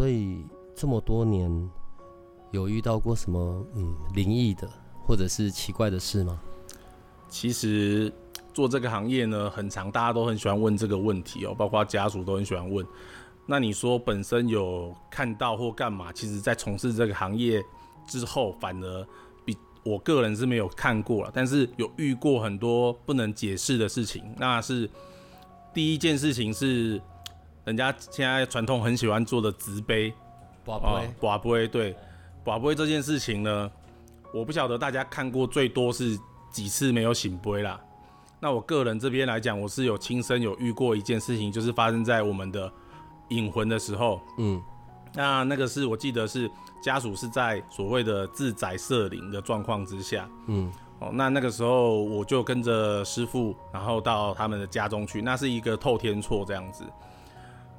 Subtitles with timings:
[0.00, 1.70] 所以这么多年，
[2.52, 4.66] 有遇到过什么嗯灵异的
[5.04, 6.40] 或者是奇怪的事吗？
[7.28, 8.10] 其实
[8.54, 12.86] 做这个行业呢，很长，大家都很喜欢问这个问题哦，包括家属都很喜欢问。
[13.44, 16.10] 那你说本身有看到或干嘛？
[16.14, 17.62] 其实，在从事这个行业
[18.06, 19.06] 之后，反而
[19.44, 19.54] 比
[19.84, 24.24] 我个人是没有看过了，但是有遇过很多不能解释的事情。
[24.38, 24.88] 那是
[25.74, 26.98] 第一件事情是。
[27.64, 30.12] 人家现在传统很喜欢做的直杯，
[30.66, 31.96] 寡杯，寡杯，对，
[32.44, 33.70] 寡杯这件事情呢，
[34.32, 36.18] 我不晓得大家看过最多是
[36.50, 37.78] 几次没有醒杯啦。
[38.40, 42.72] 那我个人这边来讲，我是有亲身有遇过一件事情，就是发生在我们的
[43.28, 44.60] 引魂的时候，嗯，
[45.14, 46.50] 那那个是我记得是
[46.82, 56.84] 家属是在所谓的自宅设灵的状况之下，嗯，哦，那那个时候我就跟着师傅，然后到他们的家中去，那是一个透天错这样子。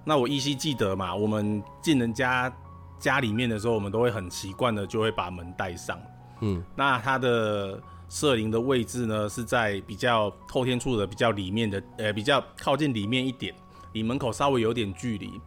[0.03, 2.51] 那我依稀记得嘛，我们进人家
[2.99, 5.99] 家里面的时候，我们都会很习惯的就会把门带上。
[6.41, 13.53] 嗯，那它的摄灵的位置呢，是在比较后天处的比较里面的，呃，比较靠近里面一点，
[13.93, 15.39] 离门口稍微有点距离。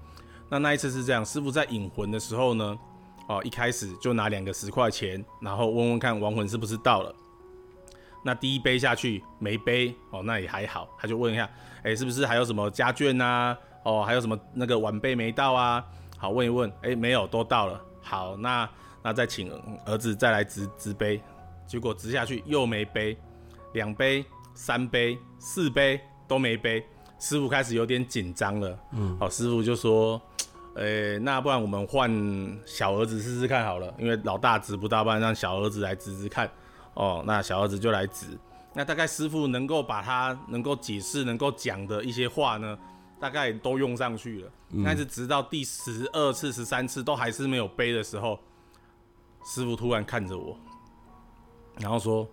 [0.49, 2.79] 那那一次是这样，师傅在引魂的时候呢，
[3.29, 7.13] 哦，一开始就拿两个十块钱，然后问问看亡魂是不是到了。
[8.23, 11.51] 那第一杯下去没杯，哦，那也还好，他就问一下，
[11.83, 13.57] 哎，是不是还有什么家眷呐？
[13.85, 15.85] 哦，还有什么那个晚辈没到啊？
[16.19, 17.81] 好，问一问，哎，没有，都到了。
[18.03, 18.69] 好，那
[19.03, 19.53] 那再请
[19.87, 21.23] 儿子再来执执杯，
[21.67, 23.17] 结果执下去又没杯，
[23.75, 24.25] 两杯、
[24.55, 26.85] 三杯、四杯都没杯，
[27.19, 28.79] 师傅开始有点紧张了。
[28.93, 30.21] 嗯，好，师傅就说，
[30.75, 32.11] 呃，那不然我们换
[32.65, 36.51] 小儿子试试看好了，因为老大执不到，不然让小儿子来执执看。
[36.95, 38.27] 哦，那小儿子就来执，
[38.73, 42.79] 那大概师傅能够把他能够解释、能够讲的一些话呢？
[43.21, 44.51] 大概都用上去了，
[44.85, 48.39] 但是直到第十二次、十三次都还是没有背的时候，
[49.45, 50.59] 师傅突然看着我，
[51.79, 52.29] 然后说：“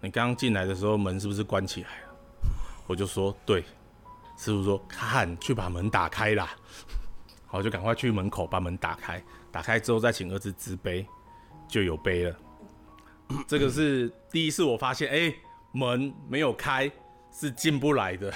[0.00, 2.16] 你刚刚进来的时候门是不是关起来了？”
[2.86, 3.64] 我就说：“对。”
[4.38, 6.54] 师傅说：“看，去把门打开啦。
[7.48, 11.06] ”好，就赶快去门口把门打开，打开之后再请儿子执杯，
[11.66, 12.36] 就有杯了。
[13.48, 15.34] 这个是第一次我发现，哎，
[15.72, 16.90] 门没有开
[17.32, 18.32] 是进不来的。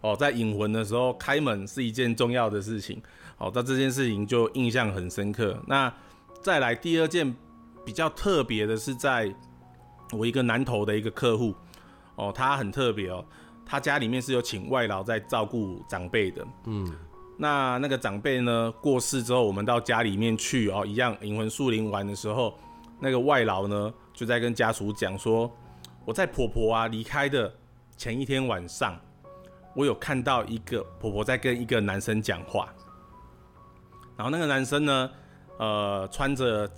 [0.00, 3.00] 哦，在引魂的时候开门是一件重要的事情。
[3.38, 5.58] 哦，那这件事情就印象很深刻。
[5.66, 5.92] 那
[6.42, 7.34] 再来第二件
[7.86, 9.34] 比较特别的是，在
[10.12, 11.54] 我一个南投的一个客户，
[12.16, 13.24] 哦，他很特别哦，
[13.64, 16.46] 他家里面是有请外劳在照顾长辈的。
[16.66, 16.94] 嗯，
[17.38, 22.58] 那那个长辈呢过世之后，我们到家里面去哦，一样引魂树林玩的时候，
[22.98, 25.50] 那个外劳呢就在跟家属讲说，
[26.04, 27.50] 我在婆婆啊离开的
[27.96, 29.00] 前一天晚上。
[29.80, 32.68] 我有看到一个婆婆在跟一个男生讲话，
[34.14, 35.10] 然后那个男生呢，
[35.58, 36.70] 呃，穿着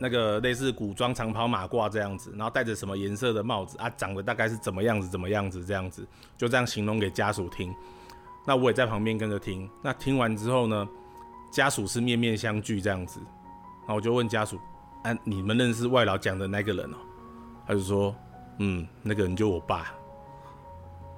[0.00, 6.08] 那个类似古装长袍马褂这样子，然后戴着什么颜色的帽子啊，长得大概是怎么样子，怎么样子这样子，
[6.38, 7.74] 就这样形容给家属听。
[8.46, 9.68] 那我也在旁边跟着听。
[9.82, 10.88] 那听完之后呢，
[11.52, 13.20] 家属是面面相觑这样子，
[13.80, 14.58] 然后我就问家属
[15.04, 16.96] ：“啊，你们认识外老讲的那个人哦？”
[17.68, 18.16] 他就说
[18.60, 19.92] ：“嗯，那个人就我爸。”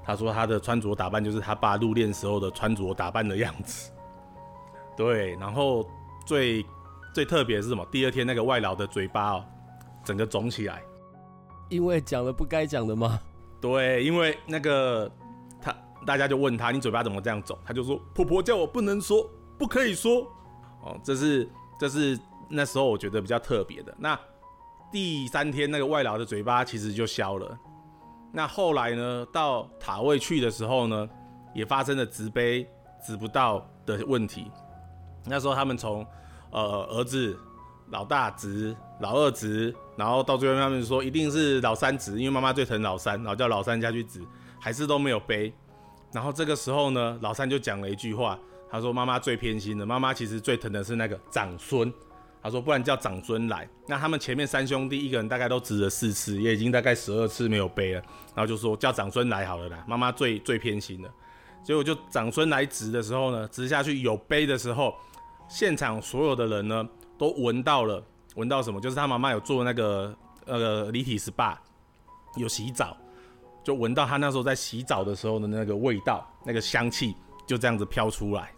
[0.09, 3.93] 他说他的穿着打扮就是他爸入殓时候的穿着打扮的样子，
[4.97, 5.37] 对。
[5.37, 5.87] 然后
[6.25, 6.65] 最
[7.13, 7.85] 最特别是什么？
[7.93, 9.45] 第二天那个外劳的嘴巴哦，
[10.03, 10.83] 整个肿起来，
[11.69, 13.21] 因为讲了不该讲的吗？
[13.61, 15.13] 对，因为那个
[15.61, 15.77] 他
[16.07, 17.59] 大家就问他，你嘴巴怎么这样肿？
[17.63, 20.27] 他就说婆婆叫我不能说，不可以说。
[20.85, 21.47] 哦，这是
[21.79, 22.19] 这是
[22.49, 23.95] 那时候我觉得比较特别的。
[23.99, 24.19] 那
[24.91, 27.59] 第三天那个外劳的嘴巴其实就消了。
[28.31, 29.27] 那后来呢？
[29.33, 31.09] 到塔位去的时候呢，
[31.55, 32.69] 也发生了直杯
[33.05, 34.51] 直不到的问题。
[35.25, 36.07] 那时候他们从
[36.51, 37.37] 呃儿子
[37.89, 44.21] 老大直，老二直，然后到最后他们说一定是老三直，因为妈妈最疼老三，然后叫老三下去直，
[44.61, 45.53] 还是都没有背。
[46.13, 48.39] 然后这个时候呢，老三就讲了一句话，
[48.71, 51.93] 他说妈妈最偏心的，妈妈其实最疼的是那个长孙。
[52.43, 58.01] 他说：“不然叫长孙来。”那他们前面三兄弟一个人大概都值了四次，也已经大概十二次没有背了。
[58.35, 61.11] 然后就说叫长孙来好了啦，妈妈最最偏心的。
[61.65, 64.95] 结果就长孙来植的时候呢，植下去有背的时候，
[65.49, 66.89] 现场所有的人呢
[67.19, 68.03] 都闻到了，
[68.37, 68.81] 闻到什么？
[68.81, 71.57] 就是他妈妈有做那个呃离体 SPA，
[72.37, 72.97] 有洗澡，
[73.65, 77.15] 就闻到他那时候在洗澡的时候的那个味道，那个香气
[77.47, 78.53] 就这样子飘出来，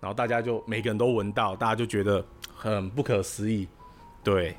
[0.00, 2.24] 然后大家就每个人都闻到，大家就觉得
[2.54, 3.66] 很不可思议，
[4.22, 4.56] 对。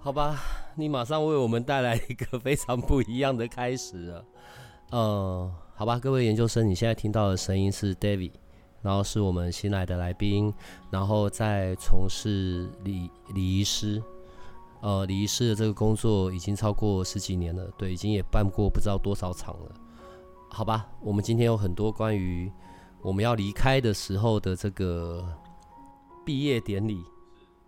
[0.00, 0.36] 好吧，
[0.74, 4.24] 你马上为我们带来一个非常不一样的开始了。
[4.90, 8.32] 呃，好吧，各位研究生，你现在听到的声音是 David，
[8.82, 10.52] 然后是我们新来的来宾，
[10.90, 14.02] 然后在从事礼礼仪师，
[14.82, 19.72] 呃，礼仪师的这个工作已经超过十几年了，对，已经也办过不知道多少场了。
[20.50, 22.52] 好吧，我们今天有很多关于
[23.04, 25.22] 我们要离开的时候的这个
[26.24, 27.04] 毕业典礼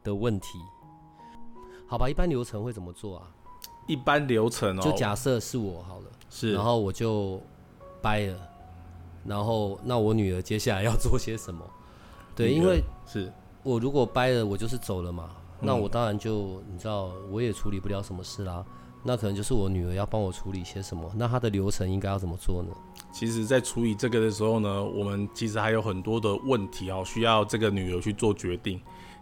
[0.02, 0.58] 的问题。
[1.86, 3.28] 好吧，一般流程会怎么做啊？
[3.86, 7.38] 一般流程哦，就假设是我好了，是，然后我就
[8.00, 8.38] 掰了，
[9.26, 11.62] 然后那我女儿接下来要做些什么？
[12.34, 13.30] 对，因为是
[13.62, 15.30] 我如果掰了，我就是走了嘛，
[15.60, 18.64] 那我当然就你知道，我也处理不了什么事啦。
[19.04, 22.70] 那可能就是我女儿要帮我处理些什么，那她的流程应该要怎么做呢？
[23.12, 28.80] 其实，在处理这个的时候呢，我们其实还有很多的问题哦，需要这个女儿去做决定。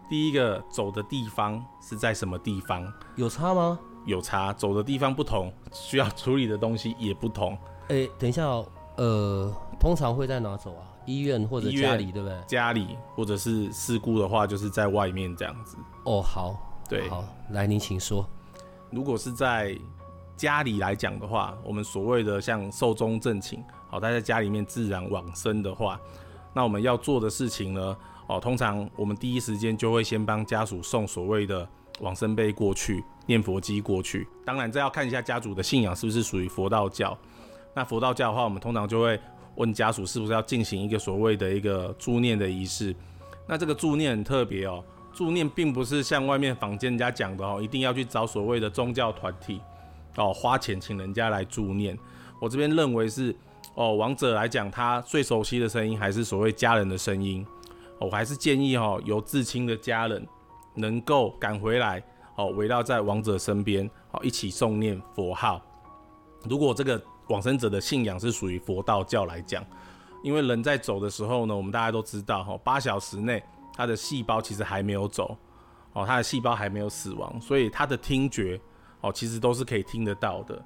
[0.09, 2.85] 第一个走的地方是在什么地方？
[3.15, 3.79] 有差吗？
[4.05, 7.57] 有差，走的地方不同，需要处理的东西也不同。
[7.87, 8.43] 哎，等一下，
[8.97, 10.83] 呃，通常会在哪走啊？
[11.05, 12.37] 医院或者家里，对不对？
[12.47, 15.77] 家里，或者是事故的话，就是在外面这样子。
[16.03, 16.55] 哦，好，
[16.89, 18.27] 对，好，来，您请说。
[18.91, 19.75] 如果是在
[20.35, 25.99] 家里来讲的话，我们所谓的像寿终正寝，好，他在家里面自然往生的话，
[26.53, 27.97] 那我们要做的事情呢？
[28.27, 31.67] 哦，通常我们第一时间就会先帮家属送所谓的
[31.99, 34.27] 往生碑过去，念佛机过去。
[34.43, 37.17] 当然，这要看一下家属的信仰是不是属于佛道教。
[37.73, 39.19] 那佛道教的话，我们通常就会
[39.55, 42.95] 问家属是不是要进行一个所谓的一个助念的仪式。
[43.47, 44.83] 那这个助念很特别哦，
[45.13, 49.61] 助念并不是像外面坊间人家讲的哦，一定要去找所谓的宗教团体
[50.17, 51.97] 哦，花钱请人家来助念。
[52.39, 53.35] 我这边认为是
[53.75, 57.45] 哦，王者来讲，他最熟悉的声音还是所谓家人的声音。
[57.99, 60.25] 我还是建议哈，由至亲的家人
[60.73, 62.03] 能够赶回来，
[62.35, 65.61] 哦，围绕在王者身边，哦，一起诵念佛号。
[66.43, 69.65] 如果这个往生者的信仰是属于佛道教来讲，
[70.23, 73.41] 因为人在走的时候呢，我们大家都知道哈，八小时内
[73.73, 75.37] 他的细胞其实还没有走，
[75.93, 78.59] 哦，他的细胞还没有死亡，所以他的听觉
[79.05, 80.59] 哦，其实都是可以听得到的。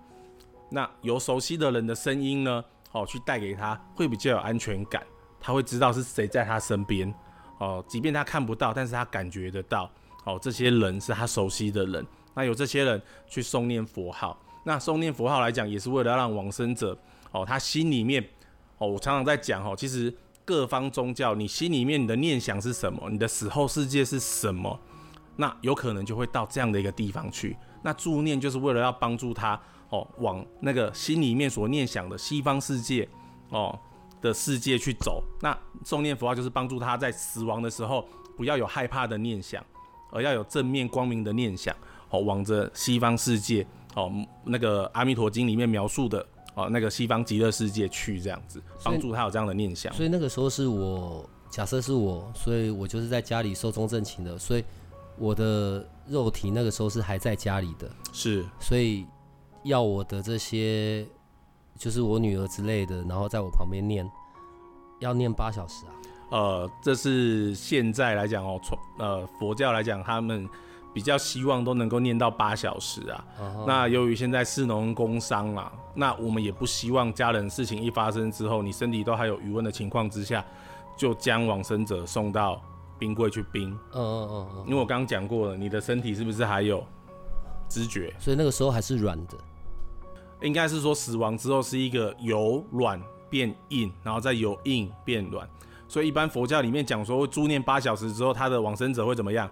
[0.69, 2.63] 那有熟悉的人的声音呢，
[2.94, 5.06] 哦，去带给他，会比较有安全感。
[5.41, 7.13] 他会知道是谁在他身边，
[7.59, 9.91] 哦，即便他看不到，但是他感觉得到，
[10.24, 12.06] 哦，这些人是他熟悉的人。
[12.33, 16.97] 那有这些人去诵念佛号，那诵念佛号来讲，也是为了让往生者，
[17.31, 18.24] 哦，他心里面，
[18.77, 20.13] 哦，我常常在讲，哦，其实
[20.45, 24.80] 各方宗教，你心里面你的念想是什么，你的死后世界是什么，
[25.35, 27.57] 那有可能就会到这样的一个地方去。
[27.81, 29.59] 那助念就是为了要帮助他，
[29.89, 33.07] 哦，往那个心里面所念想的西方世界，
[33.49, 33.77] 哦。
[34.21, 38.05] 的世界去走，那诵念佛号就是帮助他在死亡的时候
[38.35, 39.65] 不要有害怕的念想，
[40.11, 41.73] 而要有正面光明的念想，
[42.09, 43.65] 哦，往着西方世界，
[43.95, 44.11] 哦，
[44.43, 49.93] 那个阿弥陀经里面描述的，哦，那个西方极乐世界去这样子，帮助他有这样的念想。
[49.93, 54.65] 所以那个时候是我假设是我，所以我就是在家里寿终正寝的，所以
[55.18, 59.06] 我的肉体那个时候是还在家里的，是，所以
[59.63, 61.07] 要我的这些。
[61.78, 64.06] 就是我女儿之类的，然后在我旁边念，
[64.99, 65.92] 要念八小时啊。
[66.30, 70.45] 呃，这是现在来讲哦，从呃佛教来讲，他们
[70.94, 73.25] 比较希望都能够念到八小时啊。
[73.66, 80.45] 那由于现在士农工商啊，那我们也不希望家人事情一发生之后，你身体都还有余温的情况之下，
[80.97, 82.61] 就将往生者送到
[82.99, 83.71] 冰柜去冰。
[83.94, 84.63] 嗯嗯嗯嗯。
[84.68, 86.85] 因为我刚刚讲过了，你的身体是不是还有
[87.69, 88.13] 知觉？
[88.19, 89.33] 所以那个时候还是软的。
[90.41, 95.45] 应该是说死亡之后是一个由软变硬，然后再由硬变软，
[95.85, 99.49] 所以一般佛教里面讲说，助念八小时之后，他的往生者会怎么样？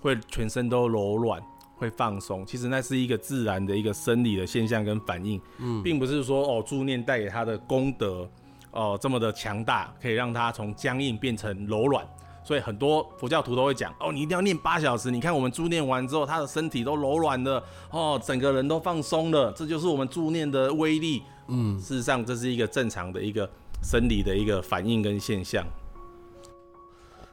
[0.00, 1.40] 会全身都柔软，
[1.76, 2.44] 会放松。
[2.44, 8.28] 其实那是一个自然的一个生理的现象跟反应，嗯，并不是说哦助念带给他的功德
[8.72, 12.04] 哦这么的强大，可以让他从僵硬变成柔软。
[12.44, 15.10] 所以很多佛教徒都会讲哦，你一定要念八小时。
[15.10, 19.50] 你看我们助念完之后，他的身体都柔软了哦，整个人都放松了。
[19.52, 21.22] 这就是我们助念的威力。
[21.48, 23.48] 嗯，事实上这是一个正常的一个
[23.82, 25.64] 生理的一个反应跟现象。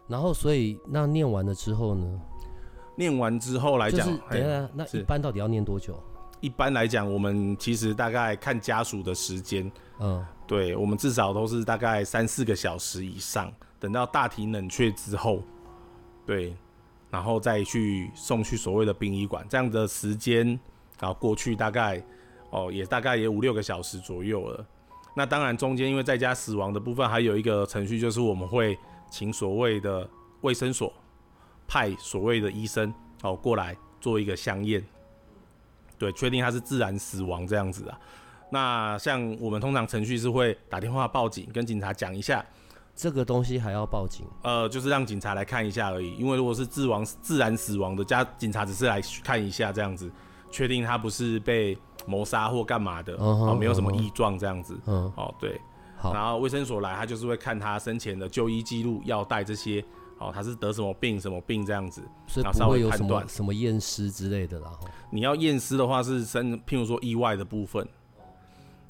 [0.07, 2.19] 然后，所以那念完了之后呢？
[2.95, 6.01] 念完之后来讲，等一下，那一般到底要念多久？
[6.39, 9.71] 一般来讲，我们其实大概看家属的时间。
[9.99, 10.25] 嗯。
[10.47, 13.49] 对我们至少都是大概三四个小时以上，
[13.81, 15.41] 等到大体冷却之后，
[16.25, 16.55] 对，
[17.09, 20.47] 然后再去送去所谓的殡仪馆，这样的时间，
[20.99, 22.01] 然后过去大概
[22.51, 24.65] 哦也大概也五六个小时左右了。
[25.15, 28.77] 那当然中间因为在家死亡的部分，还有一个程序就是我们会
[29.09, 30.07] 请所谓的
[30.41, 30.93] 卫生所
[31.67, 34.85] 派所谓的医生哦过来做一个相验，
[35.97, 37.99] 对，确定他是自然死亡这样子啊。
[38.51, 42.45] 那像我们通常程序是会打电话报警，跟警察讲一下，
[42.95, 44.25] 这个东西还要报警？
[44.43, 46.15] 呃，就是让警察来看一下而已。
[46.15, 50.11] 因为如果是自亡自然死亡的，家警察只是来看一下这样子，
[50.51, 54.77] 确定他不是被谋杀或干嘛的，哦，没有什么异状这样子。
[54.85, 55.59] 嗯，哦，对。
[55.97, 56.13] 好。
[56.13, 59.83] 然后卫生所来，他就是会看他生前的就医记录、药袋这些，
[60.19, 64.69] 哦，他是得什么病、什么病这样子，所以不会有什么什么验尸之类的啦。
[65.09, 67.87] 你要验尸的话，是生，譬如说意外的部分。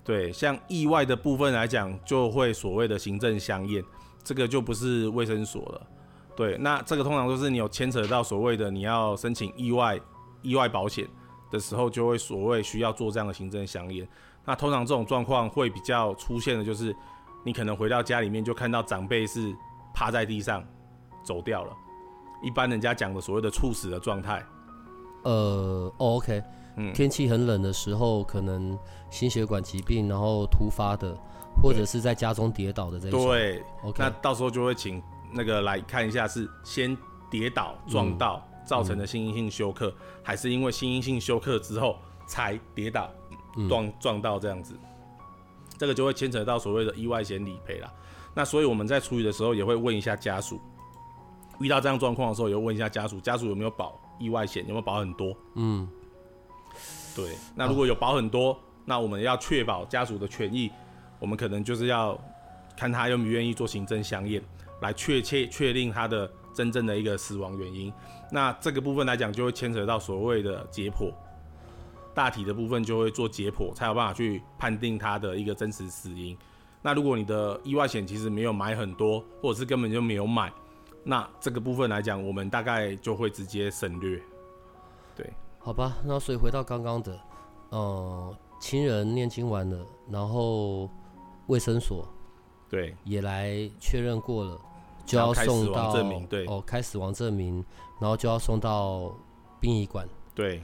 [0.03, 3.83] 对，像意外的部分来讲，就会所谓的行政相验，
[4.23, 5.87] 这个就不是卫生所了。
[6.35, 9.99] 对，那这个通常都是你有牵扯到所谓的你要申请意外
[10.41, 11.07] 意外保险
[11.51, 14.07] 的时候，就会所谓需要做这样的行政相验。
[14.43, 16.95] 那通常这种状况会比较出现的就是，
[17.43, 19.53] 你可能回到家里面就看到长辈是
[19.93, 20.65] 趴在地上
[21.23, 21.71] 走掉了，
[22.41, 24.43] 一般人家讲的所谓的猝死的状态。
[25.23, 26.41] 呃，OK。
[26.93, 28.77] 天气很冷的时候，可能
[29.09, 31.15] 心血管疾病，然后突发的，
[31.61, 33.23] 或者是在家中跌倒的这种。
[33.25, 35.01] 对，OK，那到时候就会请
[35.31, 36.97] 那个来看一下，是先
[37.29, 43.09] 跌倒撞到造成的心因性休克，还是因为心因性休克之后才跌倒
[43.67, 44.75] 撞撞到这样子？
[45.77, 47.91] 这个就会牵扯到所谓的意外险理赔啦。
[48.33, 50.59] 那所以我们在处理的时候也会问一下家属，
[51.59, 55.35] 遇到这样状况的时候，也会问一下家属，家属有没有保意外险，有没有保很多？
[55.55, 55.87] 嗯。
[57.15, 60.71] 对，那如果有保很多，那我们要确保家属的权益，
[61.19, 62.19] 我们可能就是要
[62.75, 64.41] 看他愿不愿意做行政相验，
[64.81, 67.91] 来确切确定他的真正的一个死亡原因。
[68.31, 71.11] 那这个部分来讲，就会牵扯到所谓的解剖，
[72.13, 76.37] 大体的部分就会做解剖，才有办法去判定他的一个真实死因。
[76.81, 80.51] 那如果你的意外险其实没有买很多，或者是根本就没有买，
[81.03, 84.19] 那这个部分来讲，我们大概就会直接省略。
[85.61, 85.65] 对。
[85.65, 87.19] 好吧，那所以回到刚刚的，
[87.69, 90.89] 呃，亲人念经完了，然后
[91.45, 92.03] 卫生所
[92.67, 94.59] 对也来确认过了，
[95.05, 95.93] 就要送到
[96.27, 97.63] 对哦开死亡证明，
[97.99, 99.13] 然后就要送到
[99.59, 100.63] 殡仪馆对。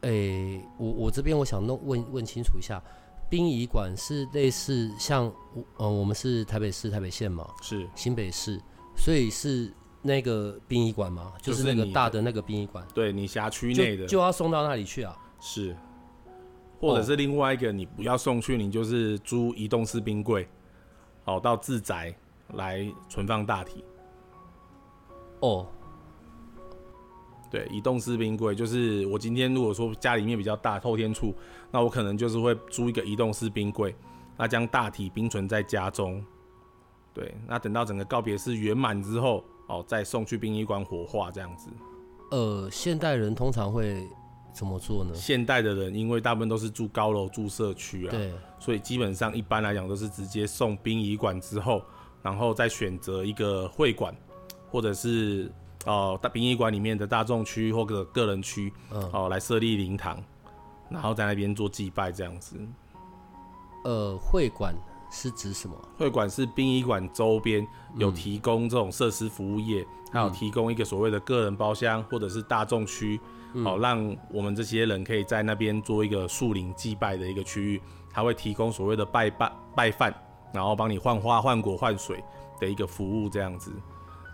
[0.00, 2.82] 诶，我我这边我想弄问问清楚一下，
[3.28, 7.46] 殡仪馆是类似像我呃我们是台北市台北县嘛？
[7.60, 8.58] 是新北市，
[8.96, 9.70] 所以是。
[10.02, 11.32] 那个殡仪馆吗？
[11.42, 12.86] 就是那个大的那个殡仪馆。
[12.94, 15.14] 对你辖区内的就要送到那里去啊？
[15.38, 15.76] 是，
[16.80, 20.48] 或者是另外一个，你不要送去，你就是租移动式冰柜，
[21.22, 22.14] 好到自宅
[22.54, 23.84] 来存放大体。
[25.40, 25.66] 哦，
[27.50, 31.34] 对，移动式冰柜就是我今天如果说家里面比较大，后天处，
[31.70, 33.94] 那我可能就是会租一个移动式冰柜，
[34.38, 36.24] 那将大体冰存在家中。
[37.12, 39.44] 对，那等到整个告别式圆满之后。
[39.70, 41.70] 哦，再送去殡仪馆火化这样子。
[42.32, 44.06] 呃，现代人通常会
[44.52, 45.14] 怎么做呢？
[45.14, 51.82] 现代的人因为大部分都是住高楼、住社区啊，对，所以基本上一般来讲都是直接送殡仪馆之后，
[52.22, 54.14] 然后再选择一个会馆，
[54.70, 55.50] 或者是
[55.86, 58.72] 哦大殡仪馆里面的大众区或者个人区，
[59.12, 60.22] 哦来设立灵堂，
[60.88, 62.56] 然后在那边做祭拜这样子。
[63.84, 64.74] 呃，会馆。
[65.10, 65.76] 是指什么？
[65.98, 73.20] 会馆是殡仪馆周边有提供这种设施服务业，还有提供一个所谓的个人包厢或者是大众区，
[73.64, 77.82] 好让我们这些人可以在那边做一个树林祭拜的一个区域。
[78.12, 80.14] 他会提供所谓的拜拜拜饭，
[80.52, 82.22] 然后帮你换花换果换水
[82.60, 83.72] 的一个服务这样子。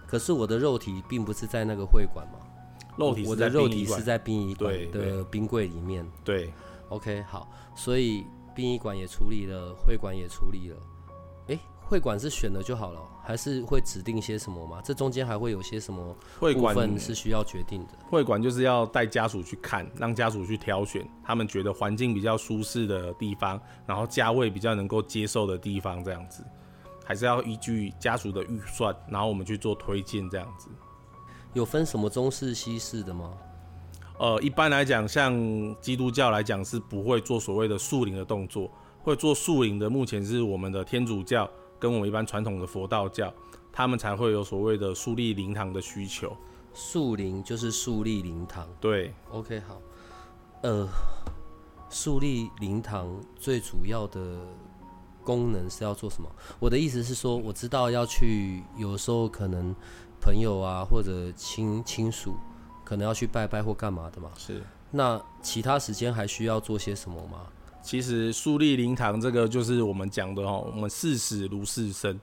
[0.07, 2.39] 可是我的肉体并不是在那个会馆嘛，
[2.97, 6.07] 肉体我的肉体是在殡仪馆的冰柜里面。
[6.23, 6.53] 对
[6.91, 8.25] ，OK，好，所以。
[8.57, 10.77] 殡仪馆也处理了，会馆也处理了。
[11.49, 14.81] 哎，会馆是选了就好了，还是会指定些什么吗？
[14.83, 17.93] 这中间还会有些什么会馆是需要决定的？
[18.09, 26.43] 会馆就是要带家属去看，让家属去挑选他们觉得环境比较舒适的地方，然后价位比较能够接受的地方，这样子，
[27.05, 30.69] 还是要依据家属的预算，然后我们去做推荐，这样子。
[31.53, 33.33] 有分什么中式、西式的吗？
[34.19, 35.35] 呃，一般来讲，像
[35.81, 38.71] 基督教来讲是不会做所谓的树灵的动作，
[39.03, 43.33] 会做树灵的，目前是我们的天主教跟我们一般传统的佛道教，
[43.71, 46.35] 他们才会有所谓的树立灵堂的需求。
[46.73, 48.67] 树灵就是树立灵堂。
[48.81, 49.81] 对，OK，好。
[50.63, 50.89] 呃，
[51.91, 54.41] 树立灵堂最主要的
[55.23, 56.29] 功能是要做什么？
[56.59, 59.75] 我的意思是说，我知道要去，有时候可能
[60.21, 62.35] 朋友啊或者亲亲属
[62.87, 64.31] 可能要去拜拜或干嘛的嘛。
[64.39, 64.63] 是。
[64.93, 67.41] 那其他时间还需要做些什么吗？
[67.83, 72.19] 其实树立灵堂这个就是我们讲的哦，我们视死如视生。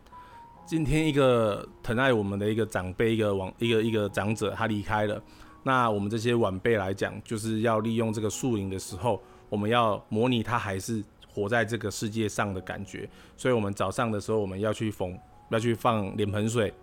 [0.66, 5.22] 今天一个疼爱我们的一个长辈，一个往一个一个长者，他离开了。
[5.62, 11.04] 那我们这些晚辈来讲，就是要利用这个树林的时候，我们要模拟他还是
[11.34, 13.10] 活在这个世界上的感觉。
[13.38, 15.18] 所以，我们早上的时候，我们要去缝，
[15.50, 16.74] 要去放脸盆水，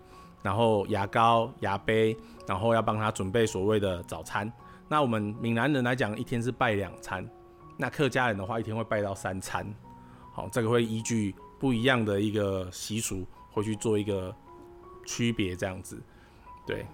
[0.42, 2.16] 然后牙膏、牙杯，
[2.46, 4.50] 然后要帮他准备所谓的早餐。
[4.88, 7.24] 那我们闽南人来讲，一天是拜两餐；
[7.76, 9.66] 那客家人的话，一天会拜到三餐。
[10.32, 13.26] 好，这个会依据不一样的一个习俗。
[13.52, 14.32] 会去做一个
[15.04, 16.00] 区别，这样子，
[16.64, 16.86] 对。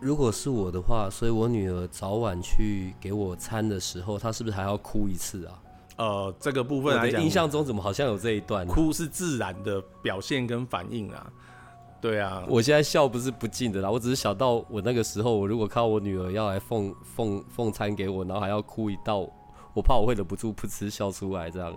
[0.00, 5.60] 如果是我的话，所以我女儿早晚去给我餐的时候，她是不是还要哭一次啊？
[5.96, 8.64] 呃，这个部分来讲，印象中怎么好像有这一段？
[8.68, 11.28] 哭是自然的表现跟反应啊。
[12.06, 19.28] 对啊，我现在笑不是不敬的啦，我只是想到我那个时候，我如果看我女儿要来奉奉奉餐给我，然后还要哭一道，
[19.74, 21.74] 我怕我会忍不住噗嗤笑出来这样。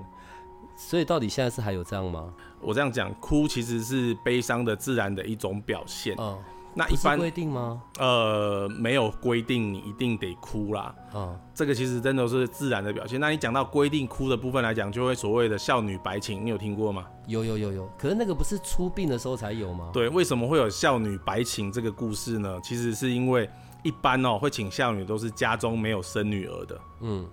[0.78, 2.32] 所以到底现在是还有这样吗？
[2.62, 6.16] 我这样讲，哭其实是悲伤的自然的一种表现。
[6.20, 6.38] 嗯，
[6.74, 7.82] 那一般规定吗？
[7.98, 10.94] 呃，没有规定你一定得哭啦。
[11.14, 13.20] 嗯，这个其实真的是自然的表现。
[13.20, 17.06] 那你讲到规定哭的部分来讲，就会所谓的孝女白情，你有听过吗？
[17.28, 17.90] 有有有有。
[17.98, 19.90] 可是那个不是出殡的时候才有吗？
[19.92, 22.60] 对，为什么会有孝女白情这个故事呢？
[22.64, 23.50] 其实是因为
[23.84, 27.28] 一般哦会请孝女都是家中没有生女儿的，嗯，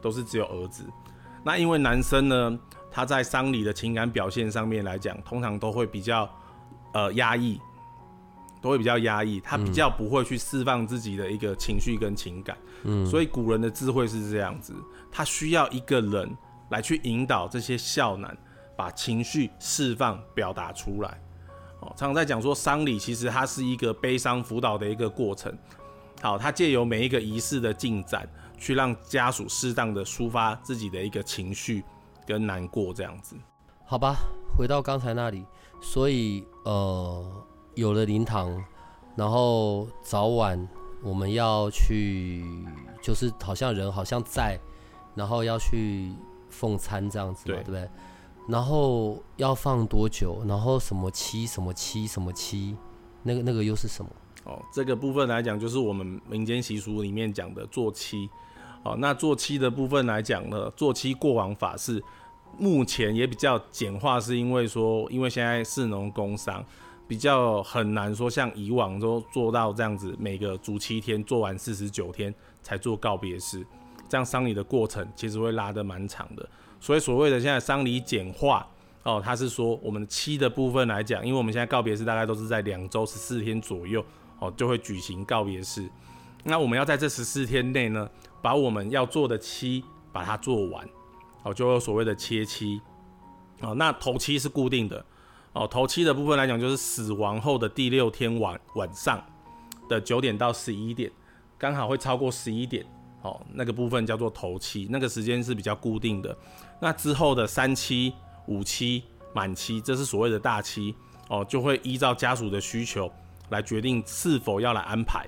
[0.00, 0.84] 都是只有儿子。
[1.42, 2.58] 那因为男生呢？
[2.94, 6.28] 他在丧礼的情感表现上面来讲，通常都会比较
[6.92, 7.58] 呃压抑，
[8.62, 12.56] 都会比较压抑，他比较不会去释放自己的一个情绪跟情感。
[12.84, 14.72] 嗯，所以古人的智慧是这样子，
[15.10, 16.34] 他需要一个人
[16.70, 18.34] 来去引导这些孝男
[18.76, 21.20] 把情绪释放表达出来。
[21.80, 25.52] 哦，常常在讲说丧礼其实它是一个悲伤辅导的一个过程。
[26.22, 31.82] 好，他借由每一个仪式的进展，去让家属适当的抒发自己的一个情绪。
[32.24, 33.34] 跟难过这样子，
[33.84, 34.14] 好吧，
[34.56, 35.44] 回到刚才那里，
[35.80, 38.62] 所以呃，有了灵堂，
[39.16, 40.68] 然后早晚
[41.02, 42.44] 我们要去，
[43.02, 44.58] 就是好像人好像在，
[45.14, 46.12] 然后要去
[46.48, 47.88] 奉餐这样子嘛，对不对？
[48.48, 50.42] 然后要放多久？
[50.46, 52.76] 然后什么七什么七什么七，
[53.22, 54.10] 那个那个又是什么？
[54.44, 58.28] 哦，这个部分来讲，就是我们民间习俗里面讲的做七。
[58.84, 62.02] 哦，那做七的部分来讲呢，做七过往法是，
[62.58, 66.64] 目前也比较简化，是因为说，因为现在市农工商
[67.12, 73.62] 比较很难说像以往都做到这样子，每个足七天做完四十九天才做告别式，
[74.08, 76.48] 这样丧礼的过程其实会拉得蛮长的。
[76.80, 78.66] 所以所谓的现在丧礼简化，
[79.02, 84.02] 哦，它是说我们七的部分来讲，因为我们现在告别式大概都是在两周十四天左右，
[84.38, 85.86] 哦，就会举行告别式。
[86.44, 88.08] 那我们要在这十四天内呢？
[88.40, 90.88] 把我们要做的期把它做完，
[91.42, 92.80] 哦，就有所谓的切期，
[93.60, 95.04] 哦，那头七是固定的，
[95.54, 99.22] 哦，头七的部分来讲就是死亡后的第六天晚晚上
[99.88, 101.10] 的九点到十一点，
[101.58, 102.84] 刚好会超过十一点，
[103.20, 106.34] 哦，那个部分叫做头七，那个时间是比较固定的。
[106.80, 108.14] 那之后的三期、
[108.46, 109.02] 五期、
[109.34, 110.94] 满期，这是所谓的大期，
[111.28, 113.12] 哦，就会依照家属的需求
[113.50, 115.26] 来决定是否要来安排。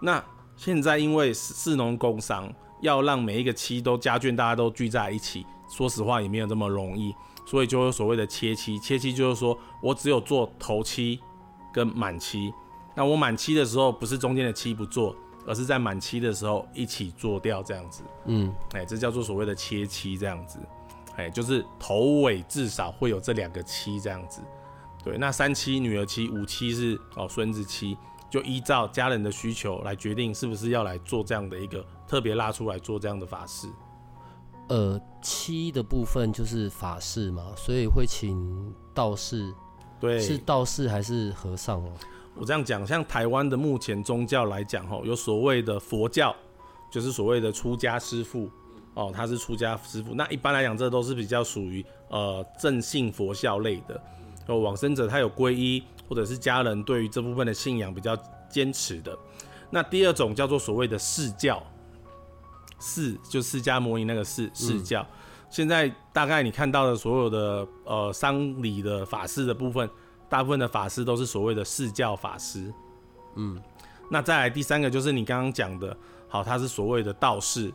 [0.00, 0.24] 那
[0.56, 7.14] 现在因为市农工商要让每一个期都家眷大家都聚在一起，说实话也没有这么容易，
[7.50, 8.78] 所以就有所谓的切期。
[8.78, 11.18] 切期就是说我只有做头期
[11.72, 12.54] 跟满期，
[12.94, 18.04] 那我满期的时候不是中间的期不做，而是在满期的时候一起做掉这样子。
[18.26, 20.60] 嗯，哎，这叫做所谓的切期这样子，
[21.16, 24.40] 哎，就是头尾至少会有这两个期这样子。
[25.02, 27.96] 对，那三期女儿期，五期是哦孙子期。
[28.30, 33.66] 就依照家人的需求来决定是不是要来做这样的一个特别拉出来做这样的法事。
[34.70, 39.52] 呃，七的部分就是法事嘛，所以会请道士。
[40.00, 41.92] 对，是道士还是和尚哦？
[42.34, 46.34] 我这样讲，像台湾的目前宗教来讲，吼，有所谓的佛教，
[46.90, 48.48] 就是所谓的出家师傅，
[48.94, 50.14] 哦，他是出家师傅。
[50.14, 54.02] 那一般来讲，这都是比较属于呃正信佛教类的。
[54.46, 55.82] 哦，往生者他有皈依。
[56.08, 58.18] 或者是家人对于这部分的信仰比较
[58.50, 59.16] 坚持的，
[59.70, 61.62] 那第二种叫做所谓的释教，
[62.80, 65.06] 释就释迦摩尼那个释释教。
[65.48, 69.88] 现在大概你看到的所有的呃丧礼的法师的部分，
[70.28, 72.72] 大部分的法师都是所谓的释教法师。
[73.36, 73.60] 嗯，
[74.10, 75.96] 那再来第三个就是你刚刚讲的，
[76.28, 77.72] 好，他是所谓的道士，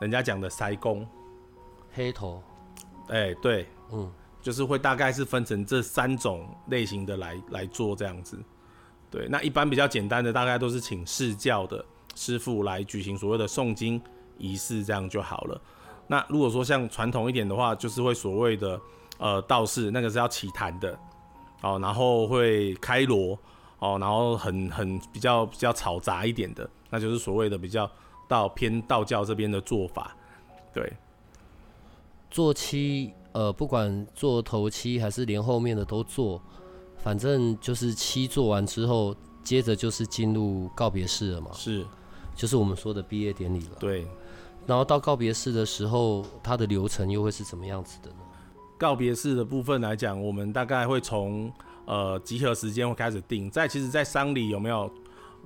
[0.00, 1.06] 人家讲的塞公，
[1.92, 2.42] 黑头，
[3.08, 4.10] 哎，对，嗯。
[4.40, 8.38] 就是会大概是分成这三种类型的来来做这样子。
[9.10, 11.84] 对，那一般比较简单的，大概都是请释教的
[12.14, 14.00] 师傅来举行所谓的诵经
[14.38, 15.60] 仪式，这样就好了。
[16.06, 18.80] 那如果说像传统一点的话，就是会所谓的
[19.18, 20.98] 呃道士，那个是要起坛的
[21.60, 23.38] 哦，然后会开锣
[23.78, 27.90] 哦，然后很很比较比较嘈杂一点的，那就是所谓的比较
[28.26, 30.16] 到偏道教这边的做法。
[30.72, 30.90] 对，
[32.30, 36.40] 做七呃，不管做头七还是连后面的都做，
[36.96, 41.84] 反正就是七做完之后，接着就是进入告别式了嘛，是，
[42.34, 43.76] 就是我们说的毕业典礼了。
[43.78, 44.06] 对。
[44.68, 48.16] 然后到告别式的时候，它的流程又会是怎么样子的呢？
[48.76, 51.50] 告别式的部分来讲，我们大概会从
[51.86, 54.92] 呃集合时间会开始定，在其实，在丧礼有没有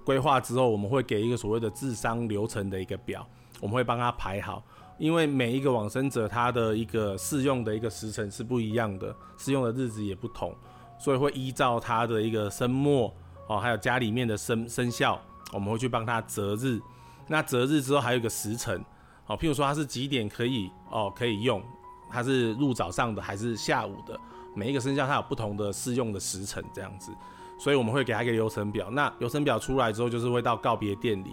[0.05, 3.25] 规划之后，我们会给一个所谓的治丧流程的一个表，
[3.61, 4.61] 我们会帮他排好，
[4.99, 10.53] 因为每一个往生者他的一个适用的一个时辰是不一样的，适用的日子也不同，
[10.99, 13.15] 所以会依照他的一个生末
[13.47, 15.17] 哦，还有家里面的生生肖，
[15.53, 16.81] 我们会去帮他择日。
[17.29, 18.85] 那择日之后还有一个时辰。
[19.25, 21.63] 好，譬如说它是几点可以哦可以用，
[22.11, 24.19] 它是入早上的还是下午的？
[24.55, 27.11] 每一个生肖它有不同的适用的时辰这样子，
[27.59, 28.91] 所以我们会给它一个流程表。
[28.91, 31.31] 那流程表出来之后，就是会到告别典礼。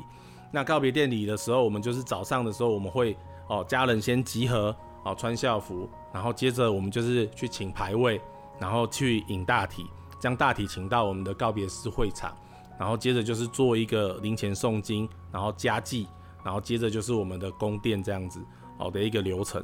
[0.51, 4.73] 那告别典礼的时候，我们就是早上的时候，我们会哦家人先集合
[5.03, 8.21] 哦穿校服，然后接着我们就是去请牌位，
[8.59, 9.85] 然后去引大体，
[10.19, 12.33] 将大体请到我们的告别式会场，
[12.79, 16.07] 然后接着就是做一个灵前诵经，然后加祭。
[16.43, 18.39] 然后接着就是我们的宫殿这样子
[18.77, 19.63] 好的一个流程，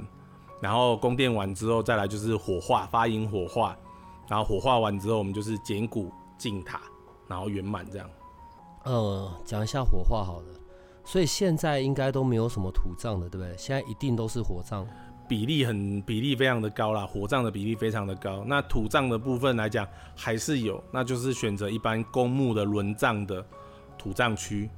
[0.62, 3.76] 然后宫殿完之后再来就是火化发引火化，
[4.28, 6.82] 然后火化完之后我们就是捡骨进塔，
[7.28, 8.10] 然后圆满这样。
[8.84, 10.48] 呃，讲一下火化好了，
[11.04, 13.56] 所以现在应该都没有什么土葬的，对不对？
[13.58, 14.86] 现在一定都是火葬，
[15.28, 18.44] 比例很比例非常的高啦，火葬的比例非常的高。
[18.46, 23.44] 那土葬的部分来讲还是有，那就是选择一般公墓的轮葬的
[23.98, 24.70] 土葬区。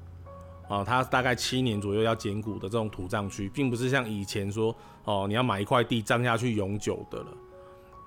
[0.67, 4.75] 啊，它大概七年左右要减骨的这种土葬区，并不是像以前说
[5.05, 7.27] 哦，你要买一块地葬下去永久的了，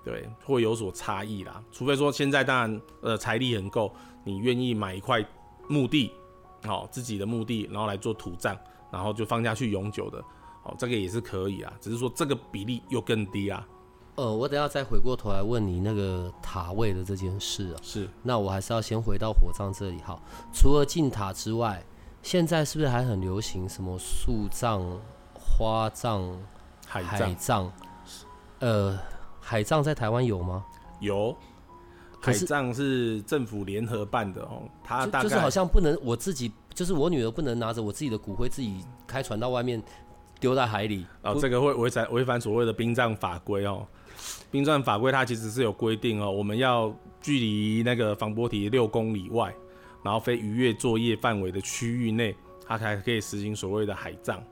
[0.05, 1.62] 对，会有所差异啦。
[1.73, 3.90] 除非说现在当然呃财力很够，
[4.25, 5.25] 你愿意买一块
[5.68, 6.12] 墓地，
[6.66, 8.55] 好自己的墓地，然后来做土葬，
[8.92, 10.18] 然后就放下去永久的，
[10.62, 13.66] 哦，这个也是可以啊，只是说这个比例又更低啊。
[14.16, 17.81] 呃，我等下再回过头来问你那个塔位的这件事啊。
[17.81, 20.20] 是，那我还是要先回到火葬这里哈。
[20.53, 21.83] 除了进塔之外。
[22.22, 24.85] 现在是不是还很流行什么树葬、
[25.33, 26.22] 花葬、
[26.87, 27.70] 海葬？
[28.61, 28.98] 呃，
[29.40, 30.64] 海葬在台湾有吗？
[31.00, 31.35] 有，
[32.20, 34.62] 海葬是政府联合办的哦。
[34.85, 39.83] 它大概就是好像不能我自己，就是我女儿不能拿着我自己的骨灰自己开船到外面
[40.38, 41.06] 丢在海里。
[41.22, 43.87] 哦，这个会违反违反所谓的殡葬法规哦。
[44.50, 49.54] 殡葬法规它其实是有规定哦，我们要距离那个防波堤六公里外。
[50.02, 52.34] 然后非逾越作业范围的区域内，
[52.66, 54.42] 它才可以实行所谓的海葬。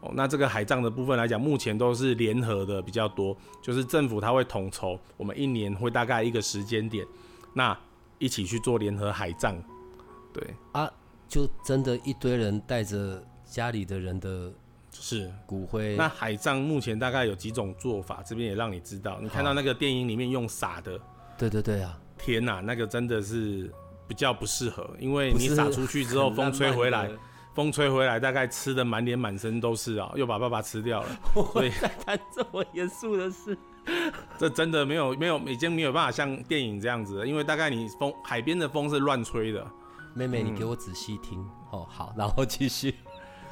[0.00, 7.04] 哦，那这个海葬的部分来讲，目前都是联合的比较多，就是政府它会统筹，我们一年会大概一个时间点，
[7.52, 7.76] 那
[8.18, 9.60] 一起去做联合海葬。
[10.32, 10.88] 对啊，
[11.28, 14.52] 就真的一堆人带着家里的人的
[14.92, 15.96] 是骨灰。
[15.96, 19.18] 那海葬目前大概有几种做法，这边也让你知道。
[19.20, 21.00] 你看到那个电影里面用撒的，
[21.36, 23.68] 对对对啊，天哪，那个真的是。
[24.08, 27.10] 比较不适合，因为你撒出去之后，风吹回来，
[27.54, 31.08] 风吹回来，大概吃的满脸满身都是啊，又把爸爸吃掉了。
[31.52, 33.56] 所以在谈这么严肃的事，
[34.38, 39.64] 这真的没有没有已经没有办法像电影这样子了，因为大概你风海边的风是乱吹的。
[40.14, 41.38] 妹妹，你给我仔细听
[41.70, 42.94] 哦，好，然后继续。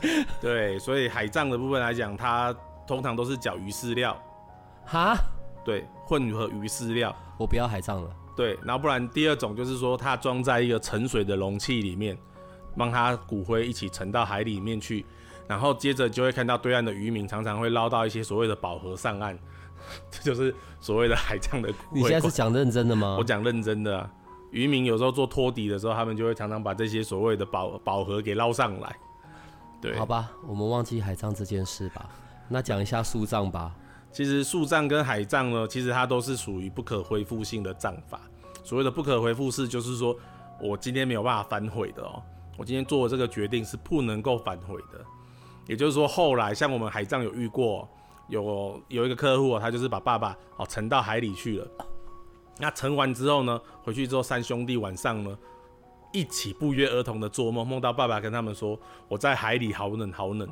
[0.41, 2.53] 对，所以海葬的部分来讲，它
[2.87, 4.17] 通常都是搅鱼饲料。
[4.85, 5.17] 哈？
[5.65, 7.15] 对，混合鱼饲料。
[7.39, 8.11] 我不要海葬了。
[8.37, 12.17] 对，然后不然第二种就是说，它装在一个沉水的容器里面，
[12.77, 15.07] 帮它骨灰一起沉到海里面去，
[15.49, 19.39] 然后接着就会看到对岸的渔民常常会捞到一些所谓的宝盒上岸，
[20.11, 21.73] 这就是所谓的海葬的。
[21.91, 23.17] 你现在是讲认真的吗？
[23.19, 24.11] 我讲认真的，
[24.51, 28.97] 渔民有时候做托底的时候，他们就会常常把这些所谓的宝宝盒给捞上来。
[29.81, 32.07] 对，好吧，我们忘记海葬这件事吧，
[32.49, 33.73] 那讲一下树葬吧。
[34.17, 38.19] 其实树葬跟海葬呢，其实它都是属于不可恢复性的葬法。
[38.65, 40.17] 所谓的不可恢复式，就是说
[40.59, 42.23] 我今天没有办法反悔的哦。
[42.57, 45.05] 我今天做的这个决定是不能够反悔的。
[45.67, 47.87] 也就是说，后来像我们海葬有遇过，
[48.29, 51.69] 有有一个客户，他就是把爸爸哦沉到海里去了。
[52.57, 55.39] 那沉完之后呢，回去之后三兄弟晚上呢
[56.15, 60.49] 一起不约而同的做梦，梦到爸爸跟他们说我在海里好冷好冷。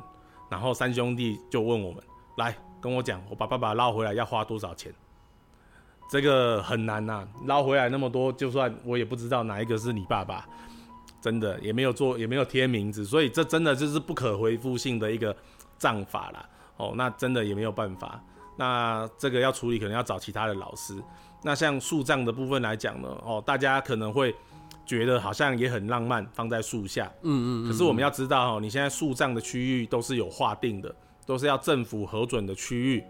[0.51, 2.03] 然后三兄弟就问我们
[2.37, 2.55] 来。
[2.85, 4.93] 跟我讲，我把爸爸捞回来要花多少钱？
[6.07, 10.47] 这个很难呐，捞回来那么多，就算我也不知道哪一个是你爸爸，
[11.19, 15.35] 真的也没有做，也没有贴名字，所以这真的就是不可回复性的一个
[15.79, 16.47] 账法啦。
[16.77, 18.23] 哦，那真的也没有办法。
[18.55, 21.01] 那这个要处理，可能要找其他的老师。
[21.41, 24.35] 那像树葬的部分来讲呢，哦，大家可能会
[24.85, 27.11] 觉得好像也很浪漫，放在树下。
[27.23, 27.67] 嗯嗯。
[27.67, 33.03] 可是我们要知道哦，你现在树葬的区域都是有划定的，都是要政府核准的区域。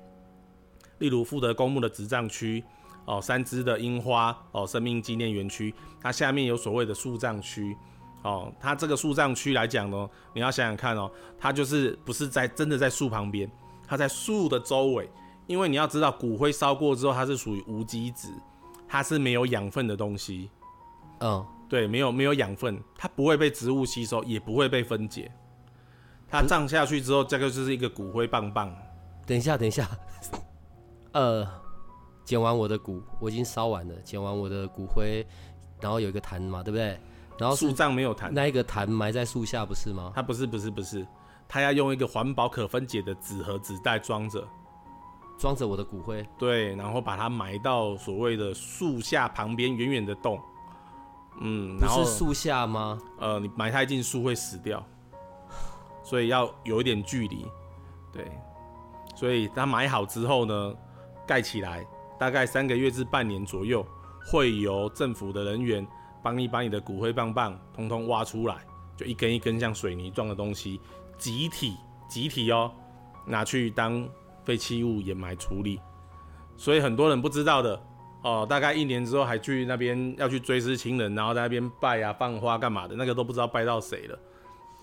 [0.99, 2.63] 例如富德公墓的植葬区，
[3.05, 7.75] 哦，三芝的樱花，哦，生命纪念园区，它下面有所谓的树葬区，
[8.23, 13.51] 哦，它这个树葬区来讲呢，你要想想看哦，它就是不是在真的在树旁边，
[13.85, 15.09] 它在树的周围，
[15.47, 18.29] 因为你要知道骨灰烧过之后，它是属于无机质，
[18.87, 20.49] 它是没有养分的东西，
[21.19, 25.29] 嗯，对，没有没有养分，它不会被植物吸收，也不会被分解，
[26.41, 28.73] 它葬下去之后，这个就是一个骨灰棒棒。
[29.25, 29.89] 等一下，等一下。
[31.13, 31.47] 呃，
[32.23, 33.95] 捡完我的骨，我已经烧完了。
[34.03, 35.25] 捡完我的骨灰，
[35.79, 36.99] 然后有一个坛嘛，对不对？
[37.37, 40.11] 然后树葬没有坛，那一个坛埋在树下不是吗？
[40.15, 41.05] 它不是，不是，不是，
[41.47, 44.47] 它要用一个环保可分解的纸盒纸袋装着，
[45.37, 46.25] 装着我的骨灰。
[46.37, 50.39] 对，然后把它埋到所谓的树下旁边远远的洞。
[51.41, 52.97] 嗯，不是树下吗？
[53.19, 54.81] 呃，你埋太近树会死掉，
[56.05, 57.45] 所以要有一点距离。
[58.13, 58.31] 对，
[59.13, 60.73] 所以它埋好之后呢？
[61.27, 61.83] 盖起来，
[62.19, 63.83] 大概三个月至半年左右，
[64.27, 65.85] 会由政府的人员
[66.21, 68.57] 帮你把你的骨灰棒棒通通挖出来，
[68.95, 70.79] 就一根一根像水泥状的东西，
[71.17, 71.75] 集体
[72.07, 72.71] 集体哦，
[73.25, 74.07] 拿去当
[74.43, 75.81] 废弃物掩埋处理。
[76.55, 77.81] 所以很多人不知道的
[78.21, 84.19] 哦，大概一年之后还去那边要去追思亲人，然后在那边拜啊放花干嘛的，那个都不知道拜到谁了。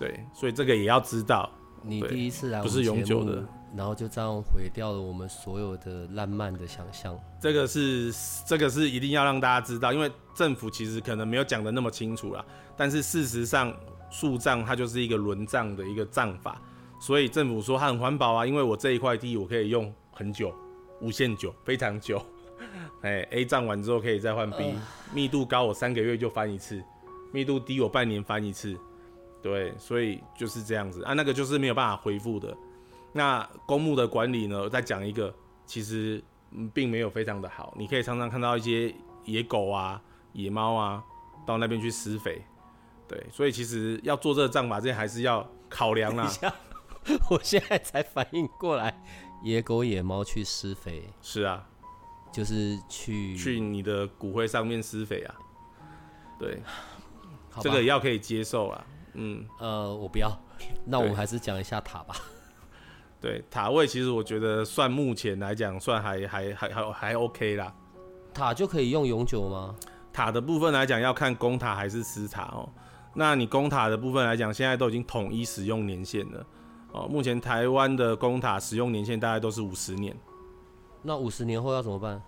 [0.03, 1.49] 对，所以这个也要知道。
[1.81, 3.43] 你第一次来，不是永久的。
[3.75, 7.19] 然后就这样毁掉了我们所有的浪漫的想象。
[7.41, 8.13] 这个是
[8.45, 12.45] 这个是一定要让大家知道，因为政府其实可能没有讲的那么清楚啦。
[12.77, 13.73] 但是事实上，
[14.11, 16.61] 树葬它就是一个轮葬的一个葬法，
[16.99, 20.53] 所以政府说它很环保啊，因为我这一块地我可以用很久，
[21.01, 22.21] 无限久，非常久。
[23.01, 24.75] 哎，A 葬完之后可以再换 B，
[25.13, 26.81] 密度高我三个月就翻一次，
[27.31, 28.77] 密度低我半年翻一次。
[29.43, 32.55] 对，所以就是这样子啊，那个就是没有办法恢复的。
[33.11, 34.69] 那公墓的管理呢？
[34.69, 35.31] 再讲一个，
[35.65, 36.23] 其实
[36.73, 37.73] 并没有非常的好。
[37.77, 40.01] 你可以常常看到一些野狗啊、
[40.31, 41.03] 野猫啊，
[41.45, 42.41] 到那边去施肥。
[43.05, 46.31] 对，所以其实要做这个葬法，这还是要考量啦。
[47.29, 49.03] 我现在才反应过来，
[49.43, 51.03] 野狗、野猫去施肥。
[51.21, 51.67] 是啊，
[52.31, 55.35] 就是去去你的骨灰上面施肥啊。
[56.39, 56.63] 对，
[57.59, 58.85] 这个要可以接受啊。
[59.13, 60.31] 嗯，呃，我不要。
[60.85, 62.15] 那我们还是讲一下塔吧。
[63.21, 67.73] 对塔位，其实我觉得算目前来讲算还还还还还 OK 啦。
[68.33, 69.75] 塔就可以用永久吗？
[70.11, 72.67] 塔的部分来讲要看公塔还是私塔哦。
[73.15, 76.45] 那你公塔的部分来讲，现在都已经统一使用年限了
[76.91, 77.07] 哦。
[77.07, 80.15] 目前台湾的公塔使用年限大概都是五十年。
[81.01, 82.21] 那五十年后要怎么办？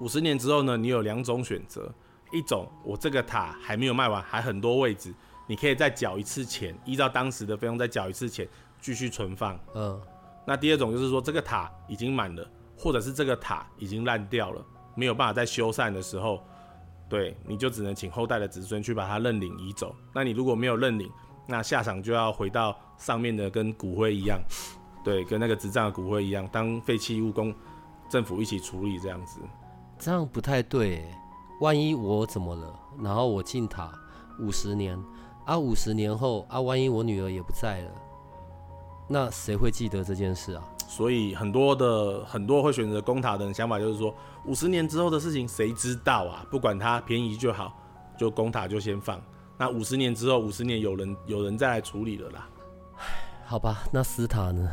[0.00, 0.76] 五十年之后呢？
[0.76, 1.92] 你有两种选择，
[2.32, 5.14] 一种我这个塔还没有卖完，还很多位置，
[5.46, 8.48] 你可以再缴一次钱，依照当时的费用再缴一次钱，
[8.80, 9.58] 继续存放。
[9.74, 10.00] 嗯。
[10.44, 12.44] 那第二种就是说，这个塔已经满了，
[12.76, 14.60] 或者是这个塔已经烂掉了，
[14.96, 16.42] 没有办法再修缮的时候，
[17.08, 19.94] 对，你就只能请后代的子孙去把它认领移走。
[20.12, 21.08] 那你如果没有认领，
[21.46, 24.40] 那下场就要回到上面的，跟骨灰一样，
[25.04, 27.54] 对，跟那个执葬的骨灰一样，当废弃物供
[28.08, 29.38] 政府一起处理这样子。
[29.96, 31.04] 这样不太对，
[31.60, 33.92] 万一我怎么了，然后我进塔
[34.40, 35.00] 五十年，
[35.44, 37.90] 啊，五十年后啊，万一我女儿也不在了。
[39.08, 40.64] 那谁会记得这件事啊？
[40.86, 46.46] 所以很多的很多会选择公塔的人想法就是说，五十年之后的事情谁知道啊？
[46.50, 47.76] 不管它便宜就好，
[48.16, 49.20] 就公塔就先放。
[49.58, 52.48] 那五十年之后，五十年有人有人再来处理了啦。
[53.44, 54.70] 好吧，那私塔呢？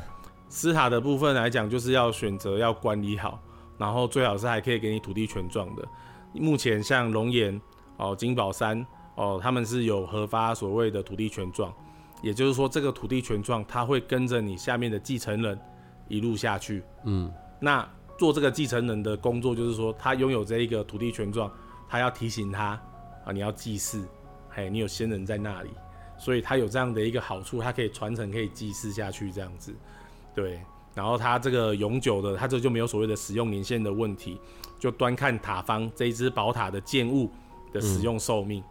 [0.47, 3.39] 私塔的部分来讲，就是要选择要管理好，
[3.77, 5.87] 然后最好是还可以给你土地权状的。
[6.33, 7.59] 目前像龙岩
[7.97, 8.85] 哦、金宝山
[9.19, 11.73] 哦，他们是有核发所谓的土地权状。
[12.21, 15.59] 也就是说，这个土地权状，它会跟着你下面的继承人
[16.07, 16.83] 一路下去。
[17.03, 21.51] 嗯，那做这个继承人的工作，就是说，他拥有这一个土地权状，
[21.87, 22.81] 他要提醒他
[23.25, 24.05] 啊，你要祭祀，
[24.49, 25.69] 嘿，你有先人在那里，
[26.17, 29.73] 所以他有这样的一个好处，他可以传承，可以祭祀下去这样子。
[30.35, 30.59] 对，
[30.93, 34.39] 然后他这个永久的，他这就没有所谓的使用年限的问题，
[34.77, 37.31] 就端看塔方这一只宝塔的建物
[37.71, 38.61] 的使用寿命，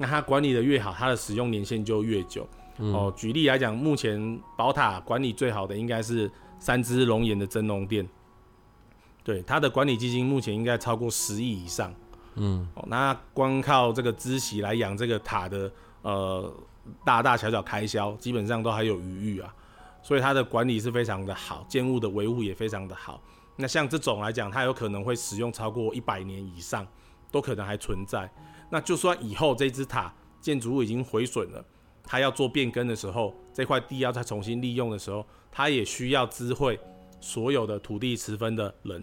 [0.00, 2.48] 那它管理的越好，它的使用年限就越久。
[2.78, 8.08] 哦，举例来讲，目前宝塔管理最好的应该是三只龙岩的真龙殿。
[9.22, 11.94] 对，它的管理基金目前应该超过十亿以上。
[12.36, 16.50] 嗯，哦，那光靠这个孳息来养这个塔的呃
[17.04, 19.54] 大大小小开销，基本上都还有余裕啊。
[20.02, 23.20] 所以它的管理是非常的好，建物的维护也非常的好。
[23.56, 26.86] 那像这种来讲，它有可能会使用超过一百年以上，
[27.30, 28.30] 都可能还存在。
[28.70, 31.64] 那就算以后这只塔建筑物已经毁损了，
[32.04, 36.78] 它要做变更的时候，这块地要再重新利用的时候，它也需要知会
[37.20, 39.02] 所有的土地持分的人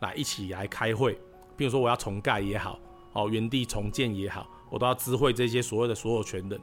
[0.00, 1.18] 来一起来开会。
[1.56, 2.78] 比如说我要重盖也好，
[3.12, 6.60] 哦，原地重建也好，我都要知会这些所有的所有权人。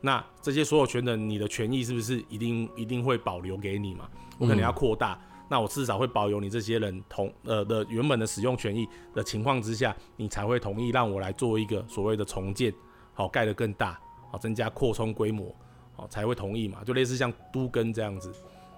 [0.00, 4.08] 那这些所有权人，你的权益是不是一定一定会保留给你嘛？
[4.38, 5.20] 我可能要扩大，
[5.50, 12.72] 那我至少会保留你这些人同呃的原本的使用权益的情况之下，你才会同意让我来做一个所谓的重建，
[13.12, 15.52] 好盖得更大，好增加扩充规模，
[15.96, 16.84] 好才会同意嘛？
[16.84, 18.32] 就类似像都根这样子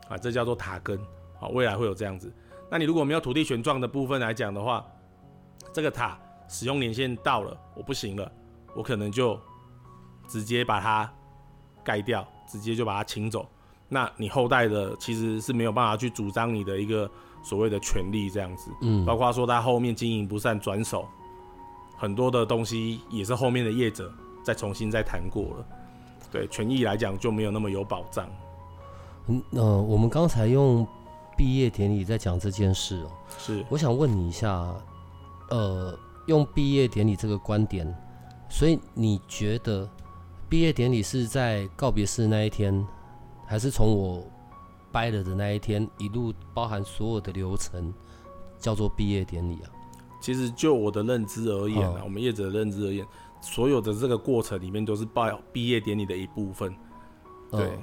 [0.08, 0.98] 啊，这叫做塔根，
[1.38, 2.32] 好未来会有这样子。
[2.70, 4.82] 那你如果没有土地权状的部分来讲的话，
[5.74, 8.32] 这个塔使用年限到了，我不行了，
[8.74, 9.38] 我可能就
[10.26, 11.12] 直接把它
[11.84, 13.46] 盖掉，直接就把它请走。
[13.92, 17.08] 那你后代的其实是没有办法去主张你的一个
[17.42, 21.06] 所谓的权利，这样子，嗯，包括说他后面经营不善转手，
[21.94, 24.10] 很多的东西也是后面的业者
[24.42, 25.66] 再重新再谈过了。
[26.30, 28.26] 对权益来讲就没有那么有保障。
[29.26, 30.86] 嗯，呃，我们刚才用
[31.36, 34.74] 毕业典礼在讲这件事哦，是我想问你一下，
[35.50, 35.94] 呃，
[36.28, 37.94] 用毕业典礼这个观点，
[38.48, 39.86] 所以你觉得
[40.48, 42.72] 毕业典礼是在告别式那一天，
[43.52, 44.26] 还是从我
[44.90, 47.92] 掰了的那一天一路包含所有的流程
[48.58, 49.68] 叫做毕业典礼啊？
[50.22, 53.06] 其实就我的认知而言啊，嗯我们业者的认知而言，
[53.42, 56.74] 所有的这个过程里面都是报毕业典礼的一部分。
[57.50, 57.82] 对，嗯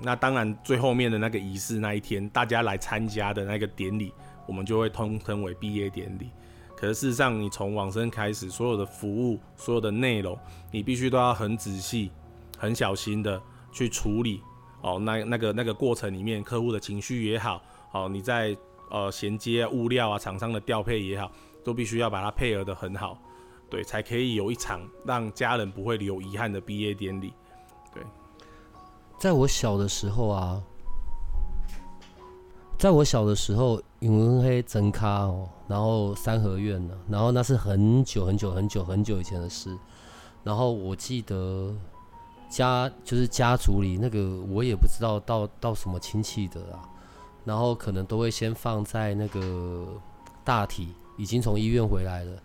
[0.00, 4.12] 那当然最后面的那个仪式那一天，大家来参加的那个典礼，
[4.48, 6.28] 我们就会通称为毕业典礼。
[6.76, 10.36] 可是事实上，你从往生开始，所有的服务、所有的内容，
[10.72, 12.10] 你必须都要很仔细、
[12.58, 13.40] 很小心的
[13.70, 14.42] 去处理。
[14.82, 18.56] 哦，那那个那个过程里面，客户的情绪也好，哦，你在
[18.90, 21.30] 呃衔接物料啊、厂商的调配也好，
[21.64, 23.16] 都必须要把它配合的很好，
[23.70, 27.32] 对，才可以有一场让家人不会留遗憾的毕业典礼。
[27.94, 28.02] 对
[29.18, 30.60] 在我小的时候啊，
[32.76, 39.78] 在我小的时候，永文黑真咖哦，然后三合院呢，然后那是很久很久很久很久以前的事。
[40.42, 41.72] 然后我记得
[42.52, 46.84] 家就是家族里那个，我也不知道到到什么亲戚的啊，
[47.44, 49.88] 然后可能都会先放在那个
[50.44, 52.36] 大体，已经从医院回来了，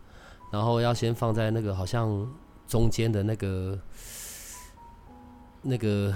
[0.51, 2.25] 然后要先放在那个好像
[2.65, 3.77] 中间的那个
[5.61, 6.13] 那个。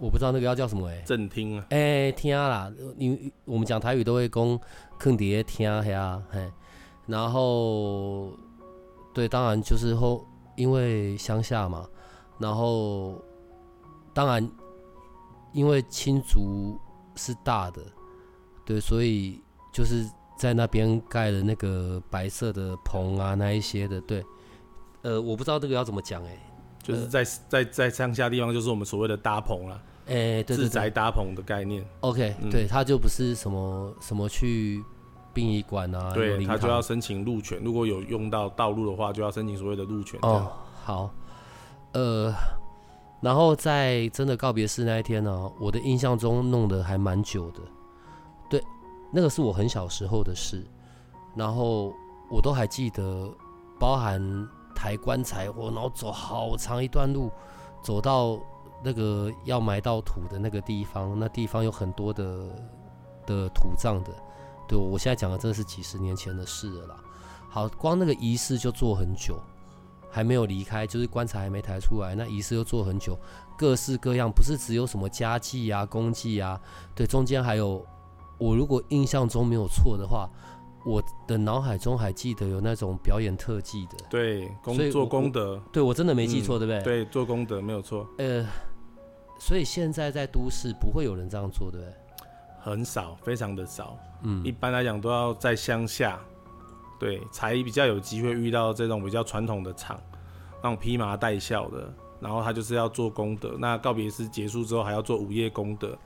[0.00, 4.60] 我不知道那个要叫什么哎、正厅啊，哎、听啦，因为我们讲台语都会讲
[4.98, 6.50] 坑爹听呀，嘿，
[7.06, 8.32] 然后
[9.14, 11.86] 对，当然就是后因为乡下嘛，
[12.42, 13.22] 然后
[14.12, 14.50] 当然
[15.52, 16.78] 因为青竹
[17.16, 17.80] 是大的，
[18.64, 19.40] 对，所以
[19.72, 20.04] 就是
[20.36, 24.24] 在那边盖了那个白色的棚啊，那一些的，对，
[25.02, 26.36] 呃，我不知道这个要怎么讲哎、
[26.82, 31.86] 就是在在在乡下地方，就是我们所谓的搭棚啦，哎、自宅搭棚的概念。
[32.00, 32.50] OK，、嗯。
[32.50, 34.82] 对，他就不是什么什么去
[35.32, 40.18] 殡仪馆啊，对他就要申请路权，如果有用到道路的话，就要申请所谓的路权。
[40.22, 40.50] 哦，
[40.84, 41.10] 好，
[41.92, 42.32] 呃，
[43.20, 47.60] 然后在真的告别式那一天呢、我的印象中弄得还蛮久的，
[48.48, 48.62] 对，
[49.12, 50.66] 那个是我很小时候的事，
[51.34, 51.92] 然后
[52.30, 53.30] 我都还记得，
[53.78, 54.20] 包含
[54.74, 57.30] 抬棺材，我然后走好长一段路，
[57.82, 58.38] 走到
[58.82, 62.48] 那个要埋到土的那个地方，那地方有很多的
[63.26, 64.10] 的土葬的，
[64.66, 66.96] 对我现在讲的真的是几十年前的事了啦。
[67.50, 69.38] 好，光那个仪式就做很久，
[70.14, 73.18] 还没有离开，就是棺材还没抬出来，那仪式又做很久，
[73.56, 76.60] 各式各样，不是只有什么家祭啊、公祭啊，
[76.94, 77.82] 对，中间还有，
[78.36, 80.28] 我如果印象中没有错的话，
[80.84, 88.46] 我的脑海中还记得有那种表演特技的，对，工做所以我功德，对我真的没记嗯错，对不对？，对，做功德没有错，呃，
[89.38, 91.94] 所以现在在都市不会有人这样做，对不对？
[92.60, 93.96] 很少，非常的少。
[94.24, 96.20] 嗯一般来讲都要在乡下，
[97.02, 99.98] 对，才比较有机会遇到这种比较传统的场，
[100.62, 103.56] 那种披麻戴孝的，然后他就是要做功德。
[103.58, 105.98] 那告别式结束之后还要做午夜功德，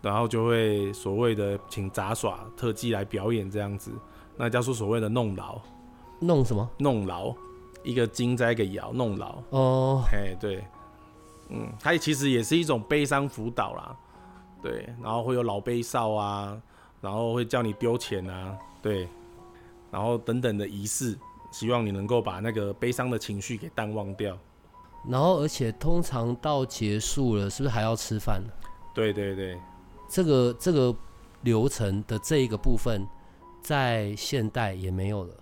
[0.00, 3.92] 然后就会所谓的请杂耍特技来表演这样子，
[4.36, 5.60] 那叫做所谓的弄牢，
[6.18, 6.68] 弄什么？
[6.78, 7.32] 弄牢，
[7.84, 9.40] 一个金在一个爻，弄牢。
[9.50, 10.64] 哦，哎，对，
[11.50, 13.96] 嗯，它其实也是一种悲伤辅导啦，
[14.60, 16.60] 对，然后会有老悲少啊，
[17.00, 19.08] 然后会叫你丢钱啊，对，
[19.92, 21.16] 然后等等的仪式，
[21.52, 24.36] 希望你能够把那个悲伤的情绪给淡忘掉。
[25.08, 28.42] 然后，而且通常到结束了，是不是还要吃饭？
[28.94, 29.58] 对对对，
[30.08, 30.94] 这个这个
[31.42, 33.06] 流程的这一个部分，
[33.60, 35.34] 在现代也没有了。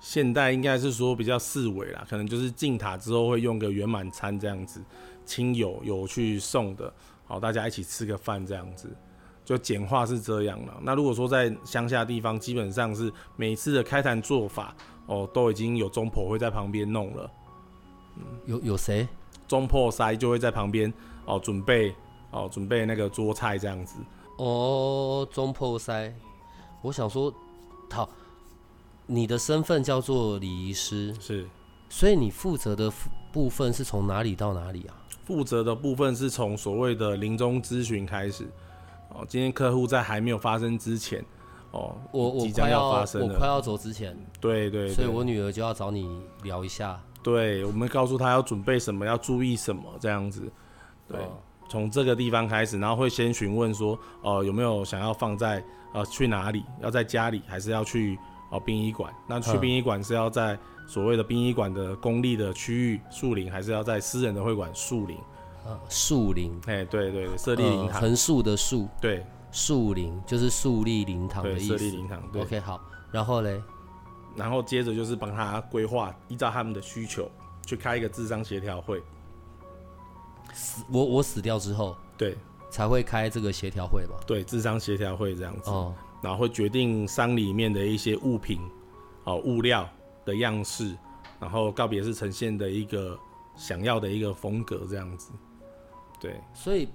[0.00, 4.82] 现代应该是说比较四维啦，可能就是进塔之后会用个圆满餐这样子，
[5.24, 6.92] 亲友有去送的，
[7.24, 8.94] 好，大家一起吃个饭这样子，
[9.46, 10.76] 就简化是这样了。
[10.82, 14.74] 那如果说在乡下地方，基本上是每次的开坛做法，
[15.06, 17.30] 哦，都已经有中婆会在旁边弄了。
[18.44, 19.06] 有有谁？
[19.46, 20.92] 中破塞就会在旁边
[21.26, 21.94] 哦，准备
[22.32, 23.98] 哦，准备那个桌菜这样子。
[24.38, 26.12] 哦，中破塞，
[26.82, 27.32] 我想说，
[27.88, 28.10] 好，
[29.06, 31.46] 你的身份叫做礼仪师，是，
[31.88, 32.92] 所以你负责的
[33.32, 35.06] 部分是从哪里到哪里啊？
[35.24, 38.48] 负责的部分是从所谓的临终咨询开始。
[39.16, 41.24] 哦，今天客户在还没有发生之前，
[41.70, 47.00] 哦，我我即将要发生我快要走之前，对对，所以我女儿就要找你聊一下。
[47.22, 50.42] 对，我们告诉她要准备什么，要注意什么，这样子。
[51.08, 51.18] 对，
[51.68, 56.62] 从这个地方开始，然后会先询问说，哦，有没有想要放在呃去哪里？
[56.80, 58.18] 要在家里，还是要去
[58.50, 59.12] 哦殡仪馆？
[59.26, 65.16] 那去殡仪馆是要在所谓的殡仪馆的公立的区域树林，还是要在私人的会馆树林？
[65.66, 66.52] 呃，树林。
[66.66, 68.88] 哎，对对对，设立灵堂，横竖的竖。
[69.00, 71.76] 对，树林就是树立灵堂的意思。
[71.76, 72.22] 设立灵堂。
[72.32, 72.42] 对。
[72.42, 73.60] OK，好，然后嘞？
[74.36, 77.30] 然后接着就是帮他规划，依照他们的需求
[77.64, 79.02] 去开一个智商协调会。
[80.52, 82.36] 死我我死掉之后，对，
[82.70, 84.16] 才会开这个协调会嘛？
[84.26, 85.70] 对，智商协调会这样子。
[85.70, 85.94] 哦。
[86.22, 88.58] 然后会决定丧里面的一些物品，
[89.24, 89.88] 哦，物料
[90.24, 90.96] 的样式，
[91.38, 93.16] 然后告别式呈现的一个
[93.54, 95.30] 想要的一个风格这样子。
[96.20, 96.40] 对。
[96.54, 96.88] 所以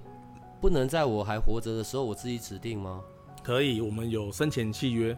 [0.60, 3.02] 不能在我还活着的时候我自己指定吗？
[3.44, 5.18] 可以，我们有生前契约。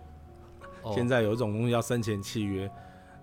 [0.93, 2.69] 现在有一种东西叫生前契约，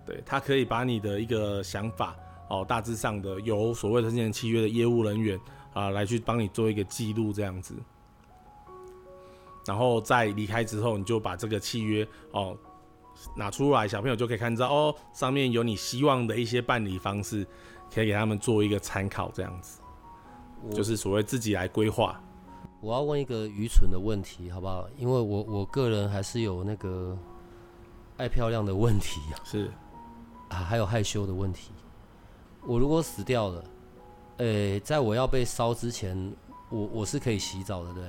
[0.07, 2.17] 对，他可以把你的一个想法
[2.49, 5.39] 哦，大致上的由所谓的生前契约的业务人员
[5.75, 7.75] 啊来去帮你做一个记录这样子，
[9.67, 12.57] 然后在离开之后，你就把这个契约哦
[13.37, 17.47] 拿出来，小朋友就可以看到哦，上面有你希望的一些办理方式，
[17.93, 19.80] 可以给他们做一个参考这样子，
[20.73, 22.21] 就是所谓自己来规划。
[22.81, 24.89] 我要问一个愚蠢的问题，好不好？
[24.97, 27.17] 因为我我个人还是有那个。
[28.17, 29.71] 爱漂亮的问题 是
[30.51, 31.71] 啊，还有害羞的问题。
[32.67, 33.65] 我如果死掉了，
[34.37, 36.31] 诶，在我要被烧之前，
[36.69, 38.03] 我我是可以洗澡的，对？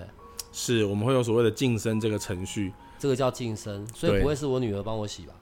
[0.52, 5.34] 是，我们会有所谓的净身这个程序，这个叫净身，所以不会是我女儿帮我洗吧？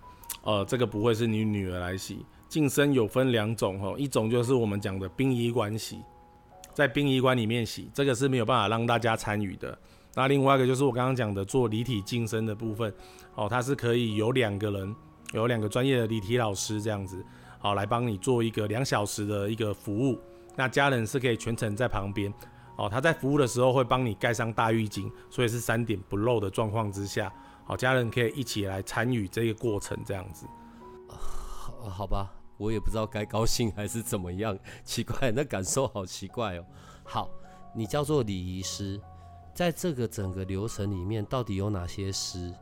[0.43, 2.23] 呃，这个不会是你女儿来洗。
[2.47, 5.97] 净身有分两种哦，一种就是我们讲的殡仪馆洗，
[6.79, 9.77] 在殡仪馆里面洗，这个是没有办法让大家参与的。
[10.15, 12.93] 那另外一个就是我刚刚讲的做离体净身的部分，
[13.35, 14.95] 哦，它是可以有两个人，
[15.33, 17.21] 有两个专业的离体老师这样子，
[17.59, 20.17] 好来帮你做一个两小时的一个服务。
[20.55, 22.33] 那家人是可以全程在旁边，
[22.77, 27.29] 哦，他在服务的时候会帮你盖上大浴巾，所以是三点不漏的状况之下，
[27.65, 30.47] 好，家人可以一起来参与这个过程这样子。
[31.09, 36.65] 好，好吧，我也不知道该高兴还是怎么样，奇怪，那感受好奇怪哦。
[37.05, 37.29] 好，
[37.73, 38.99] 你叫做礼仪师。
[39.53, 42.53] 在这个整个流程里面，到底有哪些师？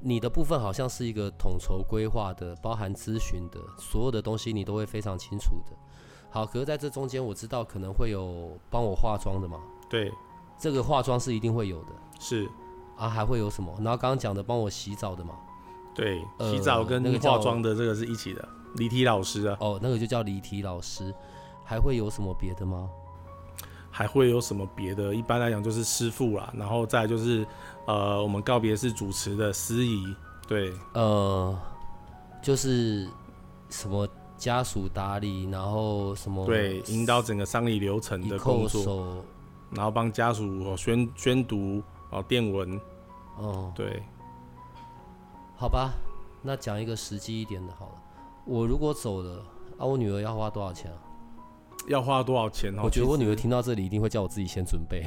[0.00, 5.76] 你的部分好像是一个统筹规划的，包含咨询的，所有的东西你都会非常清楚的。
[6.30, 9.58] 好，可是在这中间，我知道可能会有帮我化妆的嘛？
[9.88, 10.12] 对，
[10.58, 11.90] 这个化妆是一定会有的。
[12.20, 12.48] 是
[12.96, 13.72] 啊，还会有什么？
[13.80, 15.34] 然后刚刚讲的帮我洗澡的嘛？
[15.94, 19.56] 对，洗澡跟那个化妆的这个是一起的，离体老师啊。
[19.60, 21.14] 哦，那个就叫离体老师。
[21.64, 22.88] 还会有什么别的吗？
[23.90, 25.14] 还会有什么别的？
[25.14, 27.46] 一般来讲就是师傅啦，然后再就是，
[27.86, 30.16] 呃，我们告别是主持的司仪，
[30.46, 31.54] 对，呃，
[32.40, 33.06] 就是
[33.68, 34.08] 什么
[34.38, 39.22] 家属打理，然后什么对，引导整个丧礼流程的工作，
[39.70, 42.80] 然后帮家属宣宣读哦电文，
[43.36, 44.02] 哦，对，
[45.54, 45.92] 好吧，
[46.40, 47.92] 那讲一个实际一点的，好了，
[48.48, 49.44] 我如果走了，
[49.76, 50.96] 啊，我女儿要花多少钱啊？
[51.86, 52.80] 要花多少钱哦？
[52.84, 55.04] 我觉得我女儿听到这里一定会叫我自己先准备。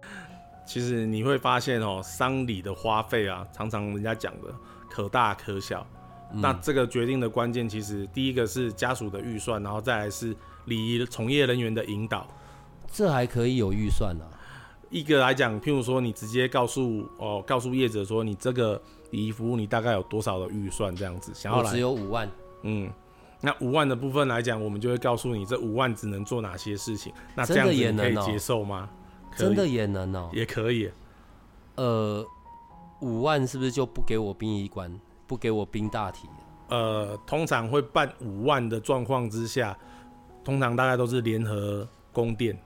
[0.66, 4.54] 其实你会发现哦，丧礼的花费啊，常常人家讲的
[4.90, 5.86] 可大可小。
[6.30, 12.26] 那这个决定的关键，其实第一个是家属的预算，然后再来是礼仪从业人员的引导。
[12.92, 14.24] 这还可以有预算呢？
[14.90, 18.78] 一个来讲，譬如说你直接告诉哦，告诉业者说你这个
[19.12, 22.28] 礼仪服务你大概有多少的预算这样子，想要来只有五万。
[22.62, 22.90] 嗯。
[23.40, 27.12] 那五万的部分来讲，我们就会告诉你这五万只能做哪些事情。
[27.34, 28.88] 那这样子你可以接受吗？
[29.36, 30.90] 真的也能哦，也可以。
[31.74, 32.26] 呃，
[33.00, 34.90] 五万是不是就不给我殡仪馆，
[35.26, 36.26] 不给我殡大体？
[36.68, 39.76] 呃，通常会办五万的状况之下，
[40.42, 42.58] 通常大概都是联合宫殿，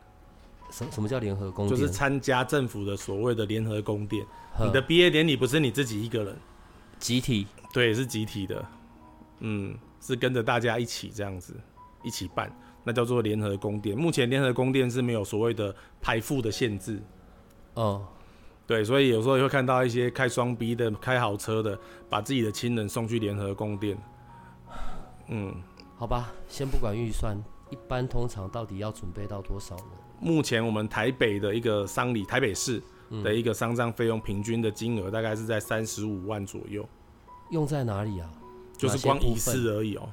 [0.71, 1.77] 什什么叫联合宫殿？
[1.77, 4.25] 就是参加政府的所谓的联合宫殿。
[4.65, 6.37] 你的毕业典礼不是你自己一个人，
[7.01, 8.65] 集体对，是集体的，
[9.41, 11.55] 嗯，是跟着大家一起这样子
[12.03, 12.51] 一起办，
[12.85, 13.97] 那叫做联合宫殿。
[13.97, 17.03] 目前联合宫殿是没有所谓的排付的限制，
[17.75, 18.07] 哦，
[18.67, 21.79] 对，所以有时候也会看到一些开双 B 的、开豪车的，
[22.09, 23.99] 把自己的亲人送去联合宫殿。
[25.29, 25.55] 嗯，
[25.97, 27.37] 好吧，先不管预算，
[27.71, 29.93] 一般通常到底要准备到多少呢？
[30.21, 36.87] 目前我们台北的一个丧礼，台北市嗯的一个丧葬费用平均的金额大概是在三十五万左右，
[37.51, 38.31] 用在哪里啊？
[38.81, 40.09] 就是光仪式而已哦、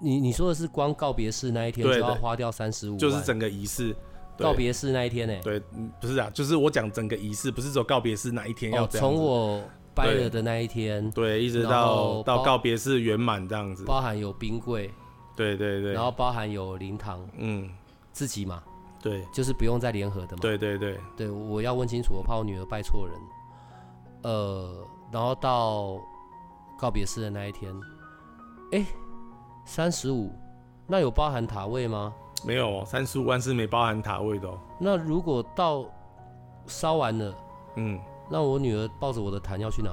[0.00, 3.94] 你你说的是光告别式那一天就要花掉三十五，就是整个仪式。
[4.36, 8.86] 对告别式那一天呢、对，嗯不是啊，就是我讲整个仪式，不是说告别式哪一天要。
[8.86, 9.62] 从我
[9.94, 13.84] 掰了的那一天，对，一直到到告别式圆满这样子。
[13.84, 14.90] 包含有冰柜，
[15.36, 17.68] 对对对然，后包含有灵堂，嗯，
[18.12, 18.62] 自己嘛，
[19.02, 20.38] 对就是不用再联合的嘛。
[20.40, 23.14] 对对对，对，我要问清楚，我怕我女儿拜错人。
[24.22, 25.98] 呃，然后到
[26.80, 27.74] 告别式的那一天，
[28.72, 28.86] 哎，
[29.66, 30.32] 三十五，
[30.86, 32.14] 那有包含塔位吗？
[32.42, 34.58] 没有三十五万是没包含塔位的哦。
[34.78, 35.84] 那如果到
[36.66, 37.34] 烧完了，
[37.76, 38.00] 嗯，
[38.30, 39.90] 那我女儿抱着我的坛要去哪？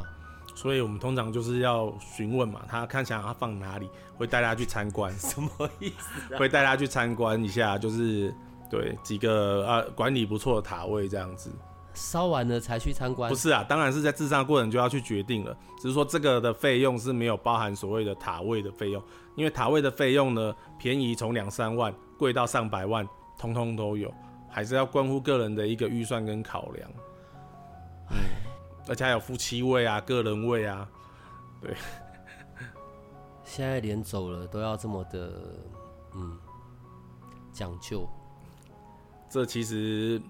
[0.56, 6.38] 所以我们通常就是要询问嘛，她看想要放哪里，会带她去参观， 什么意思？
[6.38, 8.34] 会带她去参观一下，就是
[8.70, 11.52] 对几个啊管理不错的塔位这样子。
[11.98, 13.36] 烧完了才去参观不？
[13.36, 19.02] 是啊，当然是在智商过程就要去决定了，只是说这个的费用是没有包含所谓的塔位的费用，
[19.36, 24.14] 因为塔位的费用呢，便宜从两三万，贵到上百万，通通都有，
[24.48, 26.90] 还是要关乎个人的一个预算跟考量。
[28.12, 28.18] 嗯，
[28.88, 30.88] 而且还有夫妻位啊、个人位啊，
[31.60, 31.76] 对
[33.44, 35.32] 现在连走了都要这么的，
[36.14, 36.38] 嗯，
[37.52, 38.08] 讲究。
[39.30, 40.22] 这其实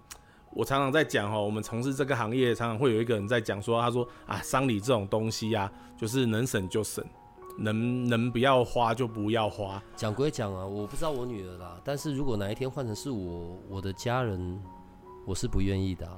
[0.51, 7.05] 我常常在讲哦，我们从事这个行业，常常会有一个人在讲说，他说啊，丧礼这种东西啊，就是能省就省，
[7.59, 9.81] 能能不要花就不要花。
[9.95, 14.59] 讲归讲啊，我不知道我女儿啦，但是如果哪一天换成是我，我的家人，
[15.25, 16.17] 我是不愿意的啊。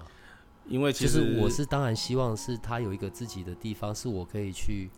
[0.67, 4.89] 因为其就实是我是当然希望是她有一个自己的地方，是我可以去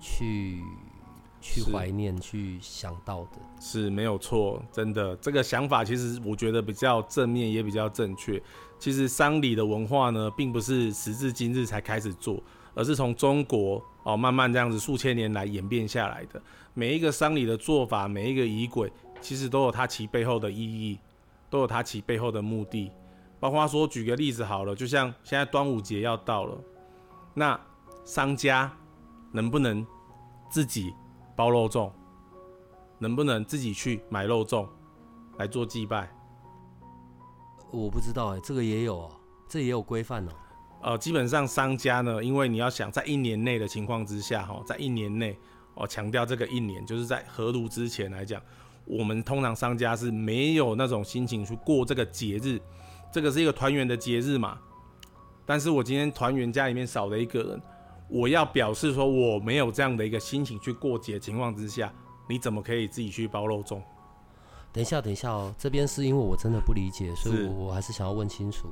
[0.00, 0.62] 去
[1.54, 3.38] 去怀念、去想到的。
[3.60, 8.42] 是没有错，真的这个想法其实我觉得比较正面，也比较正确。
[8.78, 12.42] 其实丧礼的文化呢，并不是时至今日才开始做，
[12.74, 16.42] 而是从中国哦慢慢这样子数千年来演变下来的。
[16.74, 20.98] 每一个丧礼的做法，每一个仪轨，其实都有它其背后的意义，
[21.48, 22.90] 都有它其背后的目的。
[23.38, 26.58] 包括说，举个例子好了，就像现在端午节要到了，
[27.34, 27.58] 那
[28.04, 28.70] 商家
[29.32, 29.86] 能不能
[30.50, 30.92] 自己
[31.36, 31.92] 包肉粽？
[32.98, 34.66] 能不能自己去买肉粽
[35.36, 36.10] 来做祭拜？
[37.70, 39.10] 我不知道哎、这个也有啊，
[39.46, 40.32] 这也有规范哦。
[40.82, 45.38] 呃，基本上商家呢，因为你要想在一年内的情况之下，哈，在一年内，
[45.74, 48.40] 哦，强调这个一年，就是在合炉之前来讲，
[48.86, 52.58] 我们通常商家是没有那种心情去过这个节日，
[53.12, 54.58] 这个是一个团圆的节日嘛。
[55.44, 57.62] 但是我今天团圆家里面少了一个人，
[58.08, 61.92] 我要表示说我没有这样的一个心情去过节情况之下，
[62.28, 63.80] 你怎么可以自己去包肉粽？
[64.72, 68.68] 等一下，等一下哦，这边是因为我真的不理解，所以我我还是想要问清楚。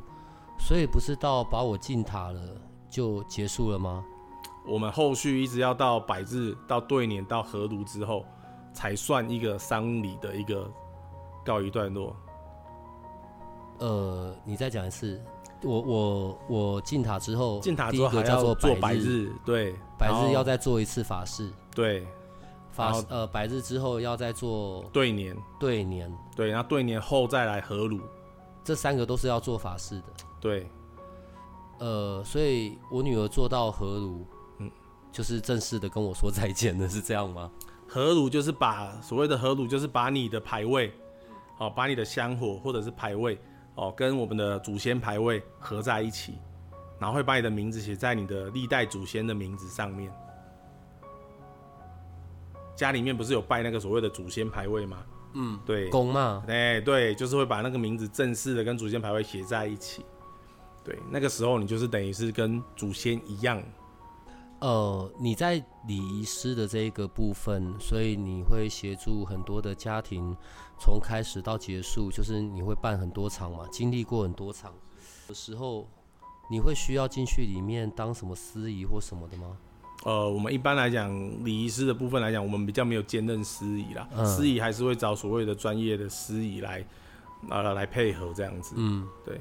[0.58, 2.40] 所以不是到把我进塔了
[2.88, 4.04] 就结束了吗？
[4.66, 8.24] 我们后续一直要到百日、到对年、到合炉之后，
[8.72, 10.70] 才算一个丧礼的一个
[11.44, 12.16] 告一段落。
[13.78, 15.20] 呃，你再讲一次。
[15.64, 22.06] 我我我进塔之后，进塔之后还要做做百百日，对，百日要再做一次法事，对
[22.70, 28.00] 法呃百日之后要再做对年，对年，对，然后对年后再来合炉，
[28.62, 30.04] 这三个都是要做法事的。
[30.40, 30.68] 对，
[31.78, 34.26] 呃，所以我女儿做到合炉，
[34.58, 34.70] 嗯
[35.10, 37.50] 就是正式的跟我说再见了，是这样吗？
[37.86, 40.92] 合炉就是把所谓的合炉，就是把你的牌位，
[41.58, 43.38] 哦，把你的香火或者是牌位，
[43.76, 46.38] 哦，跟我们的祖先牌位合在一起，
[46.98, 50.12] 然后会把你的名字写在你的历代祖先的名字上面。
[52.76, 55.04] 家里面不是有拜那个所谓的祖先牌位吗？
[55.34, 60.04] 嗯，对，公嘛，哎、对，就是会把那个名字正式的跟祖先牌位写在一起。
[60.84, 63.62] 对，那个时候你就是等于是跟祖先一样。
[64.64, 70.34] 呃，你在礼仪师的这一个部分，所以你会协助很多的家庭，
[70.80, 74.72] 从开始到结束，就是你会办很多场嘛，经历过很多场
[75.28, 75.86] 的时候，
[76.50, 79.58] 你会需要进去里面当什么司仪或什么的吗？
[80.06, 81.12] 呃，我们一般来讲，
[81.44, 86.82] 礼仪师的部分来讲，我们比较没有兼任司仪啦，嗯司仪还是会找所谓的专业的司仪来，
[87.50, 88.74] 呃，来配合这样子。
[88.78, 89.38] 嗯对，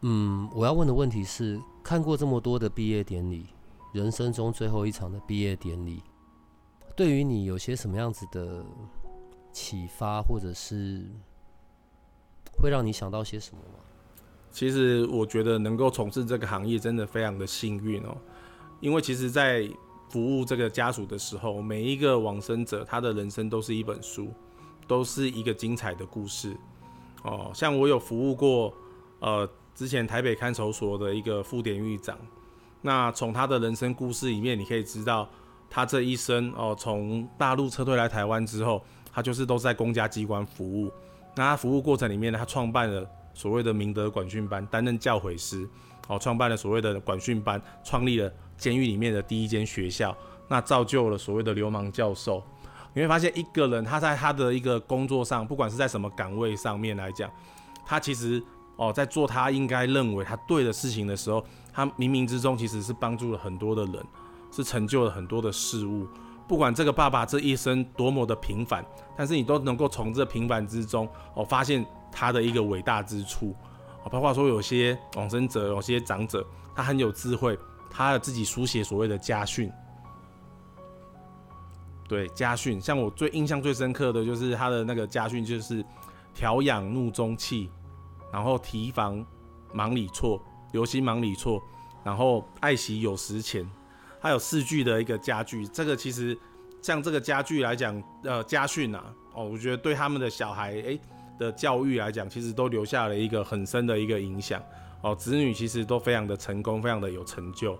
[0.00, 3.46] 嗯，我要问的问题是：看过这么多的毕业典礼，
[3.96, 6.02] 人生中最后一场的毕业典礼，
[6.94, 8.62] 对于你有些什么样子的
[9.50, 11.02] 启发，或者是
[12.60, 13.78] 会让你想到些什么吗？
[14.50, 18.14] 其实我觉得能够从事这个行业真的非常的幸运哦，
[18.80, 19.66] 因为其实，在
[20.10, 24.28] 服务这个家属的时候，每一个往生者他的人生都是一本书，
[24.86, 26.54] 都是一个精彩的故事
[27.22, 27.50] 哦。
[27.54, 28.74] 像我有服务过，
[29.20, 32.18] 呃，之前台北看守所的一个副典狱长，
[32.86, 35.28] 那从他的人生故事里面，你可以知道
[35.68, 38.80] 他这一生哦，从大陆撤退来台湾之后，
[39.12, 40.88] 他就是都在公家机关服务。
[41.34, 45.68] 那他服务过程里面呢，他创办了所谓的明德管训班，担任教诲师，
[46.06, 50.16] 哦，创办了所谓的管训班，创立了监狱里面的第一间学校，
[50.46, 52.40] 那造就了所谓的流氓教授。
[52.94, 57.28] 你会发现，一个人他在他的一个工作上，不管是在什么岗位上面来讲，
[57.84, 58.40] 他其实
[58.76, 61.44] 哦，在做他应该认为他对的事情的时候，
[61.76, 64.02] 他冥冥之中其实是帮助了很多的人，
[64.50, 66.08] 是成就了很多的事物。
[66.48, 68.82] 不管这个爸爸这一生多么的平凡，
[69.14, 73.54] 但是你都能够从这平凡之中哦，发现他的一个伟大之处。
[74.04, 76.42] 哦，包括说有些往生者，有些长者，
[76.74, 77.58] 他很有智慧，
[77.90, 79.70] 他自己书写所谓的家训。
[82.08, 85.84] 对家训，像我最印象最深刻的就是他的那个家训，就是
[86.32, 87.68] 调养怒中气，
[88.32, 89.22] 然后提防
[89.74, 90.40] 忙里错，
[90.72, 91.62] 留心忙里错，
[92.04, 93.68] 然后爱惜有时钱。
[94.18, 96.36] 还有四句的一个家具，这个其实
[96.82, 100.98] 像这个家具来讲，呃，家训啊，哦，我觉得对他们的小孩诶
[101.38, 104.60] 的教育来讲，其实都留下了一个很深的一个影响。
[105.02, 107.78] 哦，子女其实都非常的成功，非常的有成就。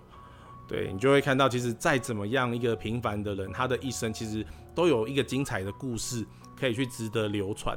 [0.68, 6.24] 对你就会看到，其实再怎么样一个平凡的人，他的一生其实都有一个精彩的故事
[6.54, 7.76] 可以去值得流传。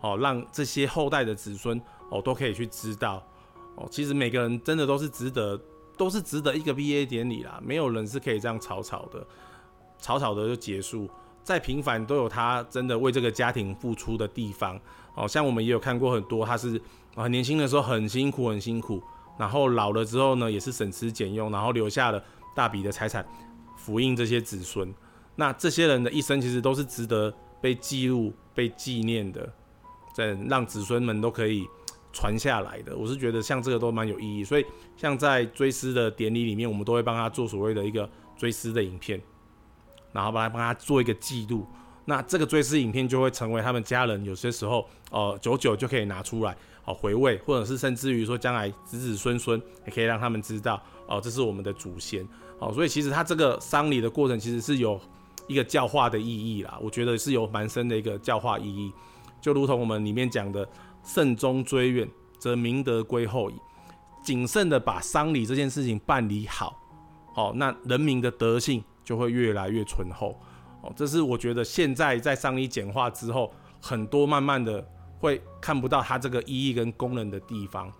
[0.00, 1.80] 哦，让这些后代的子孙
[2.10, 3.22] 哦都可以去知道。
[3.76, 5.60] 哦，其实每个人真的都是值得。
[5.94, 9.24] 都是值得一个毕业典礼啦，没有人是可以这样草草的、
[9.98, 11.08] 草草的就结束。
[11.44, 14.80] 再平凡都有他真的为这个家庭付出的地方。
[15.14, 16.80] 哦，像我们也有看过很多，他是
[17.14, 19.02] 很年轻的时候很辛苦、很辛苦，
[19.38, 22.20] 然后老了之后呢，也是省吃俭用，然后留下了
[22.56, 23.24] 大笔的财产，
[23.76, 24.92] 福荫这些子孙。
[25.36, 29.52] 那这些人的一生其实都是值得被记录、被纪念的，
[30.16, 31.68] 在让子孙们都可以。
[32.12, 39.20] 传下来的，我是觉得像这个都蛮有意义，所以像在追思的典礼里面，我们都会帮他做所谓的一个追思的影片，
[40.12, 41.66] 然后帮他帮他做一个记录。
[42.04, 52.26] 那这个追思影片就会成为他们家人有些时候，呃，久久就可以拿出来，好回味，或者是甚至于说将来子子孙孙也可以让他们知道，哦，这是我们的祖先，
[52.58, 55.00] 好，所以其实他这个丧礼的过程其实是有
[55.46, 58.92] 一个教化的意义啦，我觉得是有蛮深的一个教化意义，
[59.40, 60.68] 就如同我们里面讲的。
[61.02, 63.54] 慎终追远，则明德归后矣。
[64.22, 66.80] 谨慎的把丧礼这件事情办理好，
[67.34, 70.40] 好，那人民的德性就会越来越醇厚。
[70.80, 74.84] 哦，这是我觉得现在在丧礼简化之后，很多慢慢的
[75.18, 77.92] 会看不到它这个意义跟功能的地方。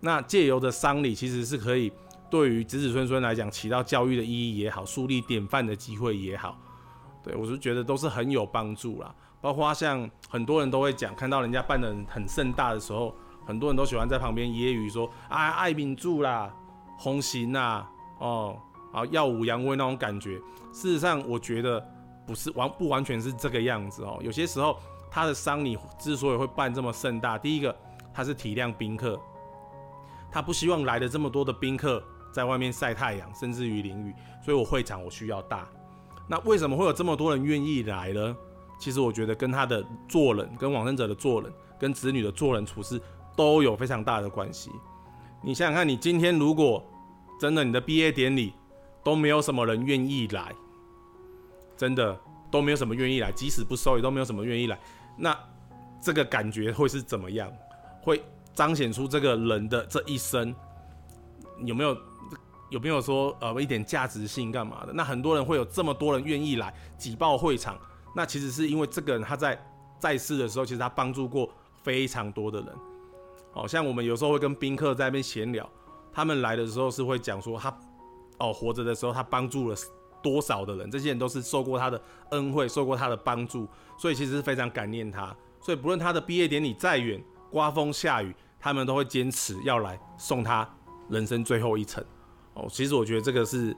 [0.00, 1.92] 那借由的丧礼，其实是可以
[2.30, 6.58] 对于子子孙孙来讲，起到教育的意义也好，树立典范的机会也好，
[7.22, 9.14] 对我是觉得都是很有帮助啦。
[9.46, 13.14] 包括像很多人都会讲，看到人家办的很盛大的时候，
[13.46, 16.52] 很多人都喜欢在旁边揶揄说：“啊，爱民助啦，
[16.98, 17.88] 红行啦，
[18.18, 18.58] 哦，
[18.92, 20.36] 啊，耀武扬威那种感觉。”
[20.74, 21.80] 事实上，我觉得
[22.26, 24.18] 不是完不完全是这个样子哦。
[24.20, 27.72] 有些时候，他的丧礼之所以会办这么盛大，第一个
[28.12, 29.16] 他是体谅宾客，
[30.28, 34.12] 他不希望来的这么多的宾客在外面晒太阳，甚至于淋雨，
[34.44, 35.68] 所以我会场我需要大。
[36.26, 38.36] 那为什么会有这么多人愿意来呢？
[38.78, 43.00] 其实我觉得跟他的做人、跟往生者的做人、跟子女的做人处事
[43.34, 44.70] 都有非常大的关系。
[45.42, 46.84] 你想想看，你今天如果
[47.40, 48.52] 真的你的毕业典礼
[49.04, 50.54] 都没有什么人愿意来，
[51.76, 52.18] 真的
[52.50, 54.78] 都没有什么愿意来，即使不收也都没有什么愿意来，
[55.16, 55.36] 那
[56.00, 57.50] 这个感觉会是怎么样？
[58.02, 58.22] 会
[58.54, 60.54] 彰显出这个人的这一生
[61.64, 61.96] 有没有
[62.70, 64.92] 有没有说呃一点价值性干嘛的？
[64.92, 67.76] 那很多人会有这么多人愿意来挤爆会场。
[68.16, 69.62] 那其实是因为这个人他在
[69.98, 71.52] 在世的时候，其实他帮助过
[71.82, 72.68] 非常多的人。
[73.52, 75.68] 哦，像我们有时候会跟宾客在那边闲聊，
[76.14, 77.78] 他们来的时候是会讲说他
[78.38, 79.76] 哦活着的时候他帮助了
[80.22, 82.00] 多少的人，这些人都是受过他的
[82.30, 85.36] 恩惠，受过他的帮助，所以其实是非常感念他。
[85.60, 90.66] 所以不论他的毕业典礼再远，刮风下雨，他们都会坚持要来送他
[91.10, 92.02] 人生最后一程。
[92.54, 93.76] 哦，其实我觉得这个是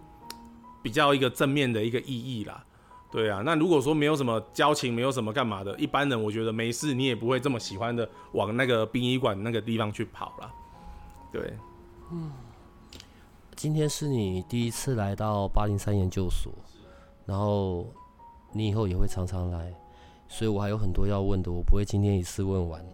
[0.80, 2.64] 比较一个正面的一个意义啦。
[3.10, 10.52] 对啊，那如果说没有什么交情，没有什么干嘛的，一般人我觉得没事，你也不会这么喜欢的往那个殡仪馆那个地方去跑了。
[11.32, 11.54] 对，
[12.12, 12.30] 嗯，
[13.56, 16.52] 今天是你第一次来到八零三研究所，
[17.24, 17.86] 然后
[18.52, 19.74] 你以后也会常常来，
[20.28, 22.84] 所以我还有很多要问的，我不会今天一次问完。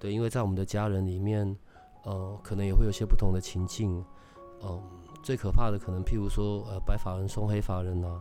[0.00, 1.56] 对，因为在我们的家人里面，
[2.02, 4.04] 呃，可能也会有些不同的情境，
[4.64, 4.82] 嗯，
[5.22, 8.20] 最可怕的可能譬如说，呃，白发人送黑发人呐。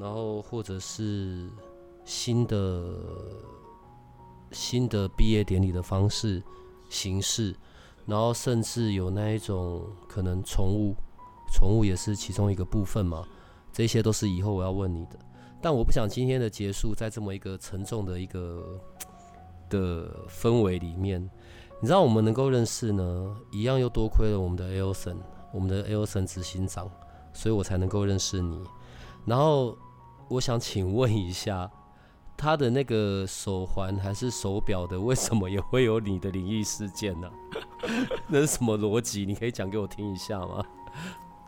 [0.00, 1.50] 然后，或者是
[2.06, 2.90] 新的
[4.50, 6.42] 新的毕业典礼的方式
[6.88, 7.54] 形式，
[8.06, 10.94] 然后甚至有那一种可能宠物，
[11.52, 13.22] 宠物也是其中一个部分嘛。
[13.70, 15.18] 这些都是以后我要问你的，
[15.60, 18.80] 但我不想今天的结束在这么一个沉重的一个
[19.68, 21.20] 的氛围里面。
[21.78, 25.20] 你知道我们能够认识呢，一样又多亏了我们的 e l s o n
[25.52, 26.90] 我们的 e l s o n 执行长，
[27.34, 28.64] 所以我才能够认识你，
[29.26, 29.76] 然后。
[30.30, 31.68] 我想请问一下，
[32.36, 37.28] 他的那个手环还是手表的，为什么也会有你的灵异事件呢？
[38.28, 39.26] 那是什么逻辑？
[39.26, 40.64] 你可以讲给我听一下吗？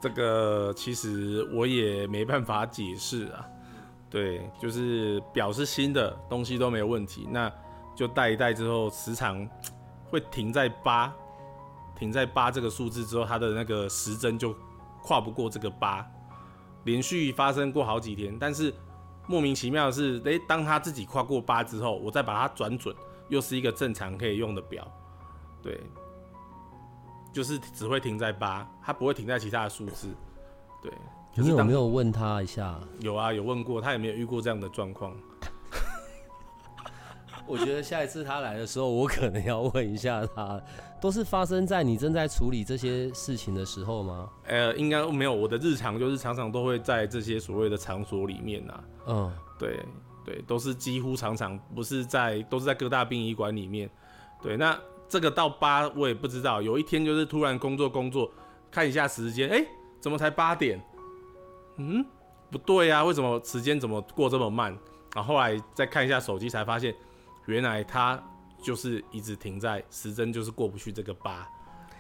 [0.01, 3.47] 这个其实我也没办法解释啊。
[4.11, 7.51] 对，就是表是新的东西都没有问题，那
[7.95, 9.49] 就戴一戴之后，时常
[10.11, 11.15] 会停在八，
[11.97, 14.53] 停在八这个数字之后，它的那个时针就
[15.05, 16.05] 跨不过这个八。
[16.85, 18.73] 连续发生过好几天，但是
[19.27, 22.95] 莫名其妙的是，诶，当他自己跨过八之后，我再把它转准，
[23.29, 24.87] 又是一个正常可以用的表，
[25.63, 25.81] 对，
[27.33, 30.09] 就是只会停在八，它不会停在其他的数字，
[30.83, 30.93] 对。
[31.35, 32.79] 你有没有问他一下？
[33.01, 35.17] 有啊，有问过，他也没有遇过这样的状况。
[37.49, 40.61] 我觉得下一次他来的时候，我可能要问一下他，
[41.03, 44.31] 都是发生在你正在处理这些事情的时候吗？
[44.47, 45.35] 呃，应该没有。
[45.35, 48.85] 我的日常就是常常都会在这些所谓的场所里面呐。
[49.09, 49.81] 嗯，对
[50.25, 53.91] 对，都是几乎常常不是在，都是在各大殡仪馆里面。
[54.41, 54.79] 对，那
[55.09, 56.63] 这个到八我也不知道。
[56.63, 58.31] 有一天就是突然工作工作，
[58.71, 59.67] 看一下时间，哎，
[59.99, 60.81] 怎么才八点？
[61.79, 62.07] 嗯，
[62.49, 64.73] 不对呀，为什么时间怎么过这么慢？
[65.17, 66.95] 然后后来再看一下手机，才发现。
[67.47, 68.23] 原来他
[68.63, 71.47] 就是一直停在时针，就是过不去这个八，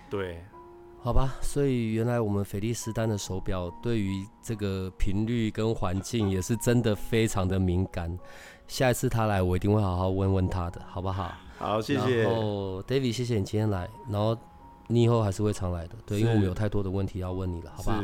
[0.08, 0.42] 对，
[1.02, 8.16] 好吧，所以原来我们菲利斯丹的手表对于这个频率跟环境也是真的非常的敏感。
[8.68, 11.32] 下一次他来，我一定会好好问问他的，好不好？
[11.58, 12.22] 好，谢谢。
[12.22, 14.38] 然后，David，谢谢你今天来，然后
[14.86, 18.02] 你以后还是会常来的，对，因为我们有太多的问题要问你了，好吧？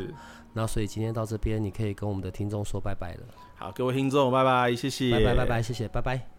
[0.53, 3.21] 那所以今天到这边，你可以跟我们的听众说拜拜了。
[3.55, 6.38] 好，各位听众，拜拜，谢谢，拜拜，拜拜，谢谢，拜拜。